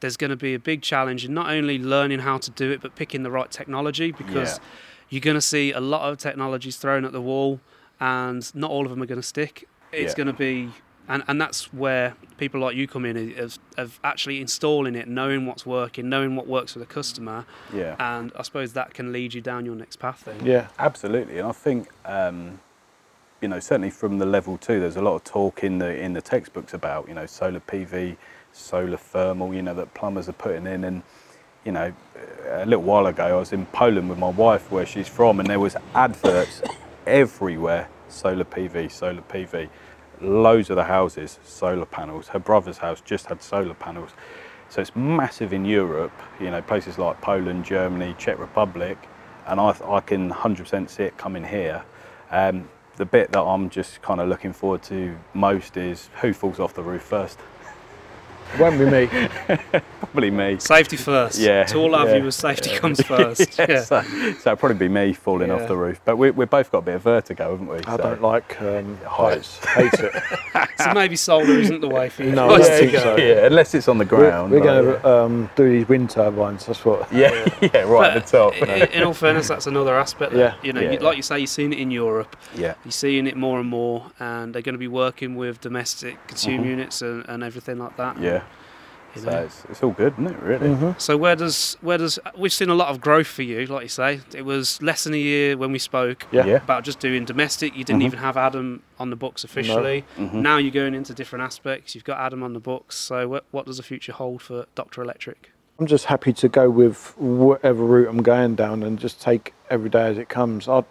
there's 0.00 0.16
going 0.16 0.30
to 0.30 0.36
be 0.36 0.54
a 0.54 0.58
big 0.58 0.82
challenge 0.82 1.24
in 1.24 1.32
not 1.34 1.48
only 1.50 1.78
learning 1.78 2.20
how 2.20 2.38
to 2.38 2.50
do 2.50 2.70
it 2.70 2.80
but 2.80 2.94
picking 2.94 3.22
the 3.22 3.30
right 3.30 3.50
technology 3.50 4.12
because 4.12 4.58
Yeah. 4.58 4.64
you're 5.10 5.20
going 5.20 5.36
to 5.36 5.40
see 5.40 5.72
a 5.72 5.80
lot 5.80 6.08
of 6.10 6.18
technologies 6.18 6.76
thrown 6.76 7.04
at 7.04 7.12
the 7.12 7.20
wall 7.20 7.60
and 8.00 8.52
not 8.54 8.70
all 8.70 8.84
of 8.84 8.90
them 8.90 9.02
are 9.02 9.06
going 9.06 9.20
to 9.20 9.26
stick. 9.26 9.66
It's 9.92 10.12
Yeah. 10.12 10.24
going 10.24 10.26
to 10.28 10.32
be 10.32 10.70
and, 11.08 11.22
and 11.26 11.40
that's 11.40 11.72
where 11.72 12.14
people 12.38 12.60
like 12.60 12.76
you 12.76 12.86
come 12.86 13.04
in 13.04 13.38
of, 13.38 13.58
of 13.76 13.98
actually 14.04 14.40
installing 14.40 14.94
it, 14.94 15.08
knowing 15.08 15.46
what's 15.46 15.66
working, 15.66 16.08
knowing 16.08 16.36
what 16.36 16.46
works 16.46 16.72
for 16.72 16.78
the 16.78 16.86
customer, 16.86 17.44
yeah. 17.74 17.96
and 17.98 18.32
I 18.38 18.42
suppose 18.42 18.72
that 18.74 18.94
can 18.94 19.12
lead 19.12 19.34
you 19.34 19.40
down 19.40 19.66
your 19.66 19.74
next 19.74 19.96
path. 19.98 20.22
Then, 20.24 20.44
yeah 20.44 20.68
Absolutely, 20.78 21.38
and 21.38 21.48
I 21.48 21.52
think 21.52 21.88
um, 22.04 22.60
you 23.40 23.48
know 23.48 23.58
certainly 23.58 23.90
from 23.90 24.18
the 24.18 24.26
level 24.26 24.56
two, 24.56 24.80
there's 24.80 24.96
a 24.96 25.02
lot 25.02 25.16
of 25.16 25.24
talk 25.24 25.64
in 25.64 25.78
the 25.78 26.00
in 26.00 26.12
the 26.12 26.22
textbooks 26.22 26.72
about 26.72 27.08
you 27.08 27.14
know 27.14 27.26
solar 27.26 27.60
PV, 27.60 28.16
solar 28.52 28.96
thermal, 28.96 29.52
you 29.52 29.62
know 29.62 29.74
that 29.74 29.92
plumbers 29.94 30.28
are 30.28 30.34
putting 30.34 30.66
in, 30.66 30.84
and 30.84 31.02
you 31.64 31.72
know 31.72 31.92
a 32.50 32.64
little 32.64 32.84
while 32.84 33.06
ago 33.06 33.26
I 33.26 33.40
was 33.40 33.52
in 33.52 33.66
Poland 33.66 34.08
with 34.08 34.18
my 34.18 34.30
wife, 34.30 34.70
where 34.70 34.86
she's 34.86 35.08
from, 35.08 35.40
and 35.40 35.48
there 35.50 35.60
was 35.60 35.76
adverts 35.94 36.62
everywhere: 37.06 37.88
solar 38.12 38.44
PV, 38.44 38.90
solar 38.90 39.22
PV. 39.22 39.68
Loads 40.20 40.70
of 40.70 40.76
the 40.76 40.84
houses, 40.84 41.38
solar 41.42 41.86
panels. 41.86 42.28
Her 42.28 42.38
brother's 42.38 42.78
house 42.78 43.00
just 43.00 43.26
had 43.26 43.42
solar 43.42 43.74
panels. 43.74 44.10
So 44.68 44.80
it's 44.80 44.94
massive 44.96 45.52
in 45.52 45.64
Europe, 45.64 46.12
you 46.40 46.50
know, 46.50 46.62
places 46.62 46.98
like 46.98 47.20
Poland, 47.20 47.64
Germany, 47.64 48.14
Czech 48.18 48.38
Republic, 48.38 48.96
and 49.46 49.60
I, 49.60 49.74
I 49.84 50.00
can 50.00 50.30
100% 50.30 50.88
see 50.88 51.02
it 51.02 51.18
coming 51.18 51.44
here. 51.44 51.84
Um, 52.30 52.68
the 52.96 53.04
bit 53.04 53.32
that 53.32 53.42
I'm 53.42 53.68
just 53.68 54.00
kind 54.02 54.20
of 54.20 54.28
looking 54.28 54.52
forward 54.52 54.82
to 54.84 55.16
most 55.34 55.76
is 55.76 56.08
who 56.20 56.32
falls 56.32 56.58
off 56.58 56.74
the 56.74 56.82
roof 56.82 57.02
first. 57.02 57.38
Won't 58.58 58.78
be 58.78 58.84
me. 58.86 59.06
Probably 60.00 60.30
me. 60.30 60.58
Safety 60.58 60.96
first. 60.96 61.38
Yeah, 61.38 61.64
To 61.64 61.78
all 61.78 61.94
our 61.94 62.06
yeah. 62.06 62.16
viewers, 62.18 62.36
safety 62.36 62.76
comes 62.78 63.00
first. 63.02 63.58
Yeah, 63.58 63.66
yeah. 63.68 63.80
So, 63.82 64.02
so 64.02 64.50
it'd 64.50 64.58
probably 64.58 64.74
be 64.76 64.88
me 64.88 65.12
falling 65.14 65.48
Yeah. 65.48 65.54
off 65.54 65.68
the 65.68 65.76
roof. 65.76 66.00
But 66.04 66.16
we, 66.16 66.30
we've 66.30 66.50
both 66.50 66.70
got 66.70 66.78
a 66.78 66.82
bit 66.82 66.94
of 66.96 67.02
vertigo, 67.02 67.52
haven't 67.52 67.66
we? 67.68 67.78
I 67.78 67.96
So- 67.96 68.02
don't 68.02 68.22
like 68.22 68.60
um, 68.60 68.98
Heights. 69.06 69.58
heights. 69.64 69.96
Hate 70.00 70.04
it. 70.04 70.68
So 70.78 70.92
maybe 70.94 71.16
solar 71.16 71.58
isn't 71.58 71.80
the 71.80 71.88
way 71.88 72.08
for 72.08 72.24
you. 72.24 72.32
No, 72.32 72.48
guys 72.48 72.66
I 72.66 72.70
to 72.70 72.78
think 72.78 72.92
go. 72.92 72.98
so. 72.98 73.16
Yeah, 73.16 73.46
unless 73.46 73.74
it's 73.74 73.88
on 73.88 73.98
the 73.98 74.04
We're, 74.04 74.18
ground. 74.30 74.52
we're 74.52 74.58
like, 74.58 74.64
going 74.64 75.00
to 75.02 75.08
um, 75.08 75.50
do 75.56 75.70
these 75.70 75.88
wind 75.88 76.10
turbines. 76.10 76.66
That's 76.66 76.84
what. 76.84 77.10
yeah, 77.12 77.48
yeah, 77.62 77.82
right 77.82 78.16
at 78.16 78.26
the 78.26 78.30
top. 78.38 78.54
i- 78.68 78.82
i- 78.82 78.86
In 78.92 79.02
all 79.04 79.14
fairness, 79.14 79.48
that's 79.48 79.66
another 79.66 79.96
aspect. 79.96 80.32
That, 80.32 80.38
Yeah. 80.38 80.54
You 80.62 80.72
know, 80.72 80.80
Yeah. 80.80 80.92
you, 80.92 80.98
like 80.98 81.16
you 81.16 81.22
say, 81.22 81.38
you've 81.38 81.48
seen 81.50 81.72
it 81.72 81.78
in 81.78 81.90
Europe. 81.90 82.36
yeah, 82.54 82.74
You're 82.84 82.92
seeing 82.92 83.26
it 83.26 83.36
more 83.36 83.60
and 83.60 83.68
more, 83.68 84.10
and 84.18 84.54
they're 84.54 84.62
going 84.62 84.74
to 84.74 84.78
be 84.78 84.88
working 84.88 85.36
with 85.36 85.60
domestic 85.60 86.24
consumer 86.26 86.64
Mhm. 86.64 86.68
units 86.70 87.00
and, 87.02 87.24
and 87.28 87.42
everything 87.42 87.78
like 87.78 87.96
that. 87.96 88.20
yeah. 88.20 88.41
You 89.14 89.20
So 89.22 89.30
it's, 89.30 89.64
it's 89.68 89.82
all 89.82 89.90
good, 89.90 90.14
isn't 90.14 90.26
it? 90.28 90.38
Really. 90.40 90.68
Mhm. 90.68 91.00
So 91.00 91.16
where 91.16 91.36
does 91.36 91.76
where 91.82 91.98
does 91.98 92.18
we've 92.36 92.52
seen 92.52 92.68
a 92.70 92.74
lot 92.74 92.88
of 92.88 93.00
growth 93.00 93.26
for 93.26 93.42
you, 93.42 93.66
like 93.66 93.82
you 93.82 93.88
say. 93.88 94.20
It 94.34 94.44
was 94.44 94.80
less 94.80 95.04
than 95.04 95.14
a 95.14 95.18
year 95.18 95.56
when 95.56 95.70
we 95.72 95.78
spoke 95.78 96.26
Yeah. 96.30 96.46
Yeah. 96.46 96.56
about 96.56 96.84
just 96.84 96.98
doing 96.98 97.24
domestic. 97.24 97.76
You 97.76 97.84
didn't 97.84 98.02
Mhm. 98.02 98.06
even 98.06 98.18
have 98.20 98.36
Adam 98.36 98.82
on 98.98 99.10
the 99.10 99.16
books 99.16 99.44
officially. 99.44 100.04
Mhm. 100.18 100.34
Now 100.34 100.56
you're 100.56 100.72
going 100.72 100.94
into 100.94 101.12
different 101.14 101.44
aspects. 101.44 101.94
You've 101.94 102.04
got 102.04 102.18
Adam 102.20 102.42
on 102.42 102.52
the 102.54 102.60
books. 102.60 102.96
So 102.96 103.28
what, 103.28 103.44
what 103.50 103.66
does 103.66 103.76
the 103.76 103.82
future 103.82 104.12
hold 104.12 104.40
for 104.42 104.66
Doctor 104.74 105.02
Electric? 105.02 105.50
I'm 105.78 105.86
just 105.86 106.04
happy 106.06 106.32
to 106.34 106.48
go 106.48 106.70
with 106.70 107.12
whatever 107.16 107.84
route 107.84 108.08
I'm 108.08 108.22
going 108.22 108.54
down 108.54 108.82
and 108.82 108.98
just 108.98 109.20
take 109.20 109.52
every 109.68 109.90
day 109.90 110.06
as 110.06 110.18
it 110.18 110.28
comes. 110.28 110.68
I, 110.68 110.84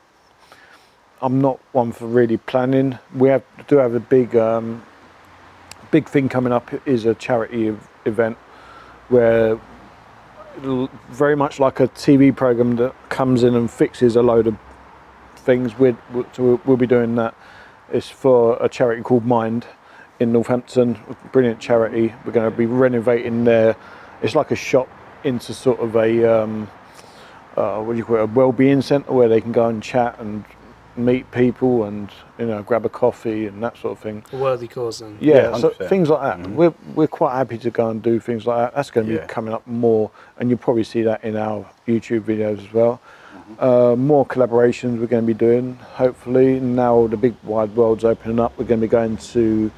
I'm 1.22 1.40
not 1.40 1.60
one 1.72 1.92
for 1.92 2.08
really 2.08 2.38
planning. 2.38 2.98
We 3.16 3.30
have 3.30 3.44
do 3.68 3.78
have 3.78 3.94
a 3.96 4.00
big, 4.00 4.36
um, 4.36 4.82
big 5.92 6.08
thing 6.08 6.30
coming 6.30 6.54
up. 6.54 6.72
Is 6.88 7.06
a 7.06 7.14
charity 7.16 7.76
event 8.06 8.38
where 9.10 9.60
very 11.10 11.36
much 11.36 11.60
like 11.60 11.80
a 11.80 11.88
TV 11.90 12.36
program 12.36 12.76
that 12.78 12.94
comes 13.10 13.44
in 13.44 13.56
and 13.56 13.70
fixes 13.70 14.16
a 14.16 14.22
load 14.22 14.48
of 14.48 14.58
things. 15.36 15.78
We'll, 15.78 15.98
so 16.34 16.60
we'll 16.66 16.78
be 16.78 16.88
doing 16.88 17.16
that. 17.16 17.36
It's 17.92 18.10
for 18.10 18.58
a 18.62 18.70
charity 18.70 19.02
called 19.02 19.26
Mind 19.26 19.66
in 20.20 20.32
Northampton. 20.32 21.00
Brilliant 21.32 21.60
charity. 21.60 22.14
We're 22.26 22.32
going 22.32 22.50
to 22.50 22.56
be 22.56 22.66
renovating 22.66 23.44
their. 23.44 23.76
It's 24.22 24.36
like 24.36 24.52
a 24.52 24.56
shop 24.56 24.88
into 25.24 25.54
sort 25.54 25.80
of 25.80 25.96
a 25.96 26.42
um, 26.42 26.70
uh, 27.56 27.82
what 27.82 27.94
do 27.94 27.98
you 27.98 28.06
call 28.06 28.18
it? 28.18 28.22
A 28.22 28.26
well-being 28.28 28.82
centre 28.82 29.12
where 29.12 29.28
they 29.28 29.42
can 29.42 29.52
go 29.52 29.68
and 29.68 29.82
chat 29.84 30.20
and 30.20 30.46
meet 30.98 31.30
people 31.32 31.86
and 31.86 32.10
you 32.38 32.46
know 32.46 32.62
grab 32.64 32.86
a 32.86 32.90
coffee 32.90 33.48
and 33.48 33.64
that 33.64 33.78
sort 33.78 33.94
of 33.94 34.00
thing. 34.00 34.24
A 34.34 34.38
worthy 34.38 34.68
cause 34.68 35.00
then. 35.00 35.18
Yeah, 35.22 35.52
Yeah, 35.52 35.58
so 35.58 35.70
things 35.70 36.10
like 36.10 36.22
that. 36.22 36.46
Mhm. 36.48 36.56
We're 36.56 36.74
we're 36.96 37.08
quite 37.08 37.36
happy 37.36 37.58
to 37.60 37.70
go 37.70 37.90
and 37.90 38.02
do 38.02 38.20
things 38.20 38.46
like 38.46 38.58
that. 38.58 38.76
That's 38.76 38.92
going 38.92 39.08
to 39.08 39.14
Yeah. 39.14 39.22
be 39.22 39.28
coming 39.28 39.54
up 39.54 39.66
more, 39.66 40.12
and 40.38 40.50
you'll 40.50 40.60
probably 40.60 40.84
see 40.84 41.02
that 41.04 41.24
in 41.24 41.36
our 41.38 41.66
YouTube 41.88 42.22
videos 42.22 42.60
as 42.68 42.74
well. 42.74 43.00
Mm-hmm. 43.34 43.64
Uh, 43.64 43.96
more 43.96 44.26
collaborations 44.26 45.00
we're 45.00 45.08
going 45.08 45.24
to 45.24 45.28
be 45.28 45.34
doing. 45.34 45.78
Hopefully, 45.96 46.60
now 46.60 47.08
the 47.08 47.18
big 47.18 47.36
wide 47.44 47.76
world's 47.76 48.04
opening 48.04 48.40
up, 48.40 48.52
we're 48.58 48.66
going 48.66 48.82
to 48.82 48.88
be 48.88 48.92
going 48.92 49.18
to 49.18 49.72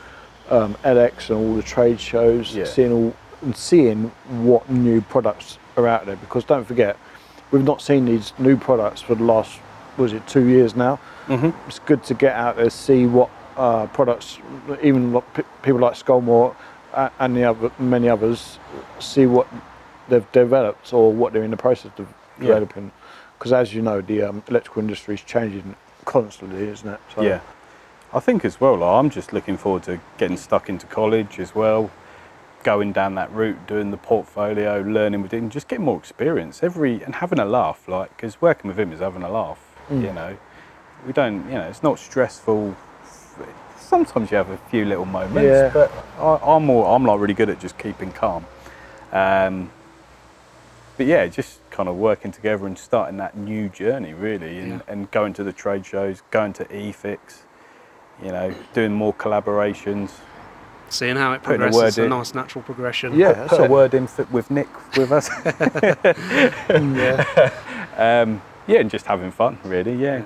um, 0.50 0.76
ELEX 0.84 1.30
and 1.30 1.38
all 1.40 1.56
the 1.56 1.64
trade 1.64 2.00
shows, 2.00 2.56
Yeah. 2.56 2.66
seeing 2.66 2.92
all 2.92 3.14
and 3.42 3.56
seeing 3.56 4.12
what 4.30 4.70
new 4.70 5.02
products 5.02 5.58
are 5.78 5.88
out 5.88 6.06
there. 6.06 6.16
Because 6.16 6.44
don't 6.46 6.66
forget, 6.66 6.96
we've 7.52 7.64
not 7.64 7.82
seen 7.82 8.06
these 8.06 8.32
new 8.40 8.56
products 8.58 9.02
for 9.02 9.16
the 9.16 9.24
last 9.24 9.60
was 9.98 10.14
it 10.14 10.26
two 10.28 10.48
years 10.48 10.76
now 10.76 11.00
Mhm. 11.28 11.54
it's 11.68 11.80
good 11.80 12.04
to 12.04 12.14
get 12.14 12.36
out 12.36 12.58
there, 12.58 12.70
see 12.70 13.06
what 13.06 13.30
uh, 13.56 13.86
products, 13.88 14.40
even 14.82 15.22
people 15.62 15.80
like 15.80 15.94
Scolmore 15.94 16.56
and 17.20 17.36
the 17.38 17.44
other 17.44 17.72
many 17.78 18.10
others, 18.10 18.58
see 19.00 19.26
what 19.28 19.48
they've 20.10 20.30
developed 20.32 20.92
or 20.94 21.14
what 21.14 21.34
they're 21.34 21.44
in 21.44 21.52
the 21.52 21.58
process 21.58 21.92
of 22.00 22.08
developing. 22.40 22.92
Because 23.38 23.54
as 23.54 23.74
you 23.74 23.82
know, 23.82 24.02
the 24.02 24.24
um, 24.24 24.44
electrical 24.48 24.82
industry 24.82 25.14
is 25.16 25.22
changing 25.22 25.76
constantly, 26.06 26.68
isn't 26.68 26.90
it? 26.90 27.00
So, 27.16 27.22
Yeah, 27.22 27.40
I 28.14 28.20
think 28.20 28.44
as 28.44 28.60
well. 28.60 28.76
Like, 28.78 28.90
I'm 29.00 29.10
just 29.10 29.34
looking 29.34 29.58
forward 29.58 29.84
to 29.84 30.00
getting 30.18 30.38
stuck 30.38 30.68
into 30.68 30.88
college 30.88 31.40
as 31.40 31.54
well, 31.54 31.92
going 32.64 32.92
down 32.92 33.16
that 33.16 33.32
route, 33.32 33.68
doing 33.68 33.92
the 33.92 33.98
portfolio, 33.98 34.82
learning 34.82 35.22
with 35.22 35.32
him, 35.32 35.50
just 35.50 35.68
getting 35.68 35.86
more 35.86 35.98
experience 35.98 36.64
every 36.64 37.04
and 37.04 37.16
having 37.16 37.40
a 37.40 37.46
laugh. 37.46 37.88
Like, 37.88 38.16
because 38.18 38.42
working 38.42 38.68
with 38.70 38.80
him 38.80 38.92
is 38.92 39.00
having 39.00 39.24
a 39.24 39.30
laugh. 39.30 39.60
Mm. 39.90 40.02
You 40.02 40.14
know, 40.14 40.38
we 41.06 41.14
don't. 41.14 41.46
You 41.48 41.56
know, 41.56 41.68
it's 41.68 41.84
not 41.84 42.00
stressful. 42.00 42.76
Sometimes 43.78 44.32
you 44.32 44.38
have 44.38 44.50
a 44.50 44.58
few 44.58 44.86
little 44.86 45.06
moments, 45.06 45.44
Yeah. 45.44 45.70
but 45.74 45.92
I, 46.20 46.56
I'm 46.56 46.66
more. 46.66 46.96
I'm 46.96 47.06
like 47.06 47.20
really 47.20 47.34
good 47.34 47.50
at 47.50 47.60
just 47.60 47.78
keeping 47.78 48.12
calm. 48.12 48.46
Um, 49.12 49.70
but 50.98 51.06
yeah, 51.06 51.28
just 51.28 51.60
kind 51.70 51.90
of 51.90 51.96
working 51.96 52.32
together 52.32 52.66
and 52.68 52.78
starting 52.78 53.18
that 53.18 53.36
new 53.36 53.70
journey 53.70 54.14
really, 54.14 54.60
and, 54.60 54.72
Yeah. 54.72 54.80
and 54.88 55.12
going 55.12 55.34
to 55.34 55.44
the 55.44 55.54
trade 55.54 55.86
shows, 55.86 56.22
going 56.32 56.54
to 56.54 56.66
EFIX, 56.66 57.20
you 58.24 58.32
know, 58.32 58.54
doing 58.74 58.94
more 58.94 59.14
collaborations. 59.14 60.12
Seeing 60.90 61.16
how 61.16 61.34
it 61.34 61.42
progresses, 61.42 61.82
it's 61.82 61.98
a 61.98 62.08
nice 62.08 62.36
natural 62.36 62.64
progression. 62.64 63.16
Yeah, 63.16 63.34
put, 63.34 63.36
that's 63.38 63.58
put 63.58 63.66
a 63.66 63.70
word 63.70 63.94
in 63.96 64.08
with 64.32 64.52
Nick 64.52 64.68
with 64.96 65.12
us. 65.12 65.30
yeah, 66.70 67.52
um, 67.98 68.42
yeah, 68.68 68.80
and 68.80 68.90
just 68.90 69.06
having 69.06 69.32
fun 69.32 69.58
really. 69.64 69.94
Yeah, 69.96 70.24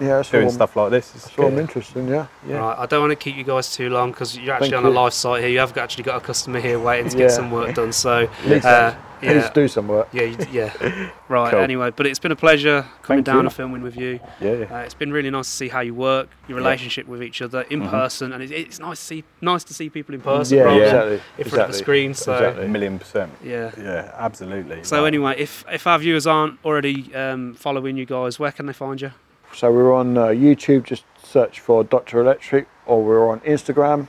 yeah. 0.00 0.22
Doing 0.30 0.44
all, 0.46 0.50
stuff 0.50 0.76
like 0.76 0.90
this. 0.90 1.14
It's 1.14 1.36
That's 1.36 1.54
interesting. 1.58 2.08
Yeah, 2.08 2.26
Yeah. 2.46 2.56
Right, 2.58 2.78
I 2.78 2.86
don't 2.86 3.00
want 3.00 3.10
to 3.12 3.16
keep 3.16 3.36
you 3.36 3.44
guys 3.44 3.74
too 3.74 3.90
long 3.90 4.12
because 4.12 4.36
you're 4.36 4.54
actually 4.54 4.70
Thank 4.70 4.84
on 4.84 4.92
a 4.92 4.94
live 4.94 5.12
site 5.14 5.42
here. 5.42 5.50
You 5.50 5.58
have 5.58 5.76
actually 5.76 6.04
got 6.04 6.16
a 6.16 6.20
customer 6.24 6.60
here 6.60 6.78
waiting 6.78 7.10
to 7.10 7.16
Yeah. 7.18 7.24
get 7.24 7.32
some 7.32 7.50
work 7.50 7.74
done. 7.74 7.92
So, 7.92 8.28
Please, 8.42 8.64
uh, 8.64 8.94
uh, 9.22 9.32
please 9.32 9.50
do 9.50 9.68
some 9.68 9.88
work. 9.88 10.08
yeah, 10.12 10.22
you- 10.24 10.36
yeah. 10.52 11.10
Right. 11.28 11.50
Cool. 11.52 11.60
Anyway, 11.60 11.90
but 11.94 12.06
it's 12.06 12.18
been 12.18 12.32
a 12.32 12.36
pleasure 12.36 12.82
coming 13.02 13.18
Thank 13.22 13.26
down 13.26 13.36
you. 13.36 13.40
and 13.42 13.52
filming 13.52 13.82
with 13.82 13.96
you. 13.96 14.18
Yeah, 14.40 14.52
yeah. 14.54 14.64
Uh, 14.74 14.78
it's 14.78 14.94
been 14.94 15.12
really 15.12 15.30
nice 15.30 15.46
to 15.46 15.52
see 15.54 15.68
how 15.68 15.78
you 15.80 15.94
work, 15.94 16.28
your 16.48 16.58
Yeah. 16.58 16.64
relationship 16.64 17.06
with 17.06 17.22
each 17.22 17.40
other 17.40 17.60
in 17.70 17.82
Mhm. 17.82 17.90
person, 17.90 18.32
and 18.32 18.42
it's, 18.42 18.50
it's 18.52 18.78
nice 18.80 18.98
to 18.98 19.04
see 19.04 19.24
nice 19.40 19.62
to 19.64 19.74
see 19.74 19.88
people 19.90 20.14
in 20.14 20.20
person 20.20 20.58
Yeah, 20.58 20.64
rather 20.64 20.80
Yeah. 20.80 20.84
than 20.86 20.92
exactly. 20.92 21.14
in 21.14 21.20
front 21.20 21.36
exactly. 21.46 21.62
of 21.62 21.68
the 21.72 21.78
screen. 21.78 22.14
So, 22.14 22.32
Exactly. 22.34 22.64
a 22.64 22.68
million 22.68 22.98
percent. 22.98 23.30
yeah. 23.44 23.70
Yeah, 23.78 24.12
absolutely. 24.18 24.82
So 24.82 24.96
Like, 25.02 25.06
anyway, 25.08 25.34
if 25.38 25.64
if 25.72 25.86
our 25.86 25.98
viewers 25.98 26.26
aren't 26.26 26.58
already 26.64 27.14
um, 27.14 27.54
following 27.54 27.96
you 27.96 28.06
guys, 28.06 28.40
where 28.40 28.50
can 28.52 28.66
they 28.66 28.72
find 28.72 29.00
you? 29.00 29.12
So 29.52 29.70
we're 29.72 29.92
on 29.94 30.16
uh, 30.18 30.26
YouTube. 30.28 30.82
Just 30.84 31.04
search 31.24 31.60
for 31.60 31.84
Doctor 31.84 32.20
Electric, 32.20 32.66
or 32.86 33.04
we're 33.04 33.28
on 33.28 33.40
Instagram. 33.40 34.08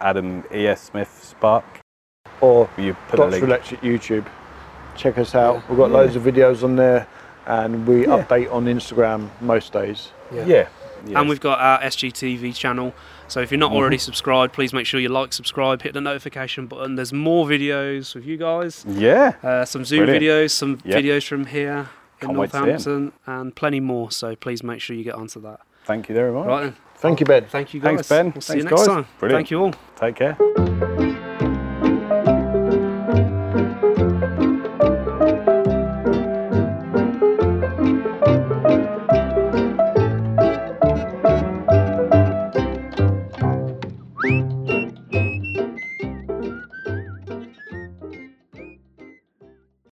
Adam 0.00 0.44
E 0.54 0.66
S 0.66 0.82
Smith 0.82 1.18
Spark. 1.22 1.64
or 2.40 2.68
You 2.76 2.94
put 3.08 3.12
the 3.12 3.16
Dots 3.16 3.32
link. 3.32 3.44
Electric 3.44 3.80
YouTube. 3.80 4.26
Check 4.98 5.16
us 5.16 5.34
out. 5.34 5.54
Yeah. 5.54 5.62
We've 5.70 5.78
got 5.78 5.90
Yeah. 5.90 5.96
loads 5.96 6.16
of 6.16 6.22
videos 6.24 6.62
on 6.62 6.76
there, 6.76 7.06
and 7.46 7.86
we 7.86 8.02
Yeah. 8.06 8.18
update 8.22 8.52
on 8.52 8.66
Instagram 8.66 9.28
most 9.40 9.72
days. 9.72 10.10
Yeah. 10.34 10.44
yeah. 10.46 10.68
And 11.14 11.28
we've 11.28 11.40
got 11.40 11.60
our 11.60 11.80
SGTV 11.80 12.52
channel. 12.52 12.92
So 13.28 13.40
if 13.40 13.50
you're 13.52 13.58
not 13.58 13.72
already 13.72 13.98
subscribed, 13.98 14.52
please 14.52 14.72
make 14.72 14.84
sure 14.86 14.98
you 14.98 15.08
like, 15.08 15.32
subscribe, 15.32 15.82
hit 15.82 15.94
the 15.94 16.00
notification 16.00 16.66
button. 16.66 16.96
There's 16.96 17.12
more 17.12 17.46
videos 17.46 18.14
with 18.14 18.26
you 18.26 18.36
guys. 18.36 18.84
Yeah. 18.88 19.34
Uh, 19.42 19.64
some 19.64 19.84
Zoom 19.84 20.06
Brilliant. 20.06 20.24
videos, 20.24 20.50
some 20.50 20.78
Yep. 20.84 21.04
videos 21.04 21.26
from 21.28 21.46
here 21.46 21.88
in 22.20 22.28
Can't 22.28 22.38
wait 22.38 22.50
to 22.50 22.56
see 22.56 22.58
'em. 22.58 22.64
Northampton, 22.66 23.12
and 23.26 23.54
plenty 23.54 23.80
more. 23.80 24.10
So 24.10 24.34
please 24.34 24.62
make 24.64 24.80
sure 24.80 24.96
you 24.96 25.04
get 25.04 25.14
onto 25.14 25.40
that. 25.42 25.60
Thank 25.84 26.08
you 26.08 26.14
very 26.16 26.32
much. 26.32 26.46
Right 26.46 26.62
then. 26.64 26.76
Thank 26.96 27.20
you, 27.20 27.26
Ben. 27.26 27.44
Thank 27.48 27.72
you 27.74 27.80
guys. 27.80 27.90
Thanks, 27.90 28.08
Ben. 28.08 28.32
We'll 28.34 28.40
see 28.42 28.56
you 28.56 28.64
next 28.64 28.76
guys. 28.78 28.86
time. 28.88 29.06
Brilliant. 29.20 29.38
Thank 29.38 29.50
you 29.52 29.62
all. 29.62 29.74
Take 30.00 30.16
care. 30.16 30.36